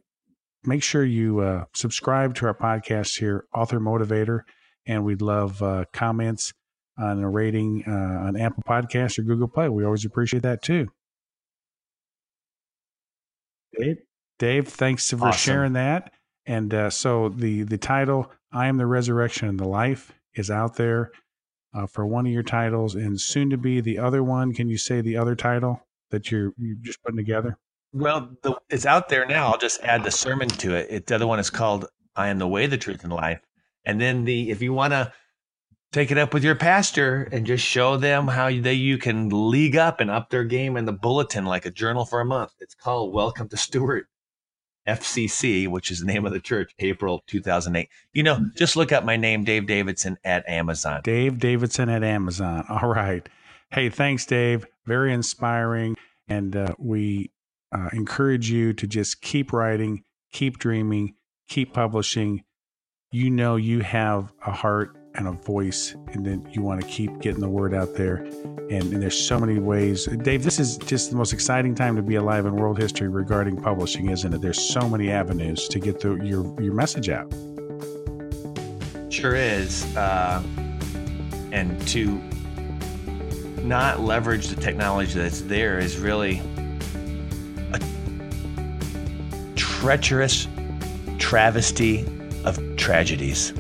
make 0.65 0.83
sure 0.83 1.05
you 1.05 1.41
uh, 1.41 1.65
subscribe 1.75 2.35
to 2.37 2.47
our 2.47 2.55
podcast 2.55 3.19
here, 3.19 3.47
Author 3.55 3.81
Motivator, 3.81 4.41
and 4.87 5.05
we'd 5.05 5.23
love 5.23 5.62
uh, 5.62 5.85
comments 5.93 6.53
on 6.99 7.21
a 7.21 7.29
rating 7.29 7.85
uh, 7.87 7.91
on 8.27 8.37
Apple 8.37 8.62
Podcasts 8.67 9.19
or 9.19 9.23
Google 9.23 9.49
Play. 9.49 9.69
We 9.69 9.85
always 9.85 10.05
appreciate 10.05 10.43
that 10.43 10.62
too. 10.62 10.88
Dave, 13.79 13.99
Dave, 14.38 14.69
thanks 14.69 15.11
for 15.11 15.29
awesome. 15.29 15.33
sharing 15.33 15.73
that. 15.75 16.12
And 16.45 16.75
uh, 16.75 16.91
so 16.91 17.29
the 17.29 17.62
the 17.62 17.79
title 17.79 18.31
"I 18.53 18.67
Am 18.67 18.77
the 18.77 18.87
Resurrection 18.87 19.49
and 19.49 19.59
the 19.59 19.67
Life" 19.67 20.12
is 20.35 20.51
out 20.51 20.77
there 20.77 21.11
uh, 21.75 21.87
for 21.87 22.07
one 22.07 22.27
of 22.27 22.33
your 22.33 22.43
titles, 22.43 22.95
and 22.95 23.21
soon 23.21 23.51
to 23.51 23.57
be 23.57 23.81
the 23.81 23.99
other 23.99 24.23
one. 24.23 24.53
Can 24.53 24.69
you 24.69 24.79
say 24.79 25.01
the 25.01 25.17
other 25.17 25.35
title 25.35 25.87
that 26.11 26.31
you're 26.31 26.53
you 26.59 26.77
just 26.81 27.03
putting 27.03 27.17
together? 27.17 27.59
Well, 27.93 28.37
the, 28.43 28.59
it's 28.71 28.87
out 28.87 29.09
there 29.09 29.27
now. 29.27 29.49
I'll 29.49 29.59
just 29.59 29.83
add 29.83 30.05
the 30.05 30.11
sermon 30.11 30.49
to 30.49 30.75
it. 30.75 30.87
it. 30.91 31.07
The 31.07 31.15
other 31.15 31.27
one 31.27 31.38
is 31.38 31.51
called 31.51 31.87
"I 32.15 32.29
Am 32.29 32.38
the 32.38 32.49
Way, 32.49 32.67
the 32.67 32.79
Truth, 32.79 33.05
and 33.05 33.12
Life." 33.12 33.41
And 33.85 34.01
then 34.01 34.25
the 34.25 34.51
if 34.51 34.62
you 34.62 34.73
want 34.73 34.93
to 34.93 35.12
take 35.93 36.11
it 36.11 36.19
up 36.19 36.33
with 36.33 36.43
your 36.43 36.55
pastor 36.55 37.29
and 37.33 37.47
just 37.47 37.65
show 37.65 37.97
them 37.99 38.29
how 38.29 38.49
they 38.49 38.73
you 38.73 38.97
can 38.97 39.29
league 39.51 39.77
up 39.77 40.01
and 40.01 40.11
up 40.11 40.31
their 40.31 40.45
game 40.45 40.77
in 40.77 40.87
the 40.87 40.93
bulletin 40.93 41.45
like 41.45 41.67
a 41.67 41.71
journal 41.71 42.07
for 42.07 42.21
a 42.21 42.25
month. 42.25 42.53
It's 42.61 42.75
called 42.75 43.12
Welcome 43.12 43.49
to 43.51 43.57
Stewart 43.59 44.07
FCC, 44.87 45.68
which 45.68 45.90
is 45.90 46.01
the 46.01 46.07
name 46.07 46.27
of 46.27 46.33
the 46.33 46.40
church, 46.40 46.75
April 46.79 47.23
2008. 47.27 47.88
You 48.12 48.23
know, 48.23 48.47
just 48.57 48.77
look 48.77 48.92
up 48.92 49.05
my 49.05 49.16
name, 49.16 49.45
Dave 49.45 49.66
Davidson, 49.66 50.18
at 50.25 50.49
Amazon. 50.49 51.01
Dave 51.05 51.38
Davidson 51.38 51.88
at 51.88 52.03
Amazon. 52.03 52.64
All 52.68 52.88
right. 52.88 53.29
Hey, 53.71 53.88
thanks, 53.88 54.27
Dave. 54.27 54.66
Very 54.87 55.12
inspiring. 55.12 55.97
And 56.29 56.57
uh, 56.57 56.75
we 56.79 57.31
uh, 57.73 57.90
encourage 57.92 58.51
you 58.51 58.73
to 58.75 58.87
just 58.87 59.21
keep 59.21 59.53
writing, 59.53 60.05
keep 60.33 60.59
dreaming, 60.59 61.14
keep 61.49 61.73
publishing. 61.73 62.45
You 63.11 63.31
know, 63.31 63.57
you 63.57 63.81
have 63.81 64.33
a 64.45 64.53
heart 64.53 64.97
and 65.14 65.29
a 65.29 65.33
voice, 65.33 65.94
and 66.12 66.25
then 66.25 66.46
you 66.53 66.62
want 66.62 66.81
to 66.81 66.87
keep 66.87 67.20
getting 67.20 67.40
the 67.40 67.48
word 67.48 67.75
out 67.75 67.94
there. 67.94 68.16
And, 68.70 68.92
and, 68.92 69.03
there's 69.03 69.18
so 69.18 69.38
many 69.38 69.59
ways. 69.59 70.07
Dave, 70.07 70.42
this 70.42 70.59
is 70.59 70.79
just 70.79 71.11
the 71.11 71.16
most 71.16 71.33
exciting 71.33 71.75
time 71.75 71.96
to 71.96 72.03
be 72.03 72.14
alive 72.14 72.46
in 72.46 72.57
world 72.57 72.79
history 72.79 73.09
regarding 73.09 73.61
publishing, 73.61 74.09
isn't 74.09 74.33
it? 74.33 74.40
There's 74.40 74.61
so 74.61 74.88
many 74.88 75.11
avenues 75.11 75.68
to 75.68 75.79
get 75.79 76.01
the, 76.01 76.14
your 76.16 76.61
your 76.61 76.72
message 76.72 77.09
out. 77.09 77.31
Sure 79.11 79.35
is, 79.35 79.85
uh, 79.96 80.42
and 81.53 81.87
to 81.88 82.20
not 83.62 84.01
leverage 84.01 84.48
the 84.48 84.61
technology 84.61 85.12
that's 85.12 85.42
there 85.42 85.79
is 85.79 85.98
really 85.98 86.40
a 87.72 87.81
treacherous 89.55 90.48
travesty 91.18 92.07
of 92.44 92.59
tragedies. 92.77 93.53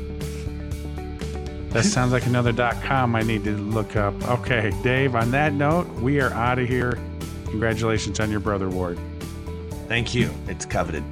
That 1.72 1.84
sounds 1.84 2.12
like 2.12 2.26
another 2.26 2.52
.com 2.82 3.16
I 3.16 3.22
need 3.22 3.44
to 3.44 3.56
look 3.56 3.96
up. 3.96 4.14
Okay, 4.28 4.72
Dave, 4.82 5.14
on 5.14 5.30
that 5.30 5.54
note, 5.54 5.88
we 5.94 6.20
are 6.20 6.30
out 6.34 6.58
of 6.58 6.68
here. 6.68 6.98
Congratulations 7.46 8.20
on 8.20 8.30
your 8.30 8.40
brother 8.40 8.66
award. 8.66 8.98
Thank 9.88 10.14
you. 10.14 10.30
It's 10.48 10.66
coveted. 10.66 11.02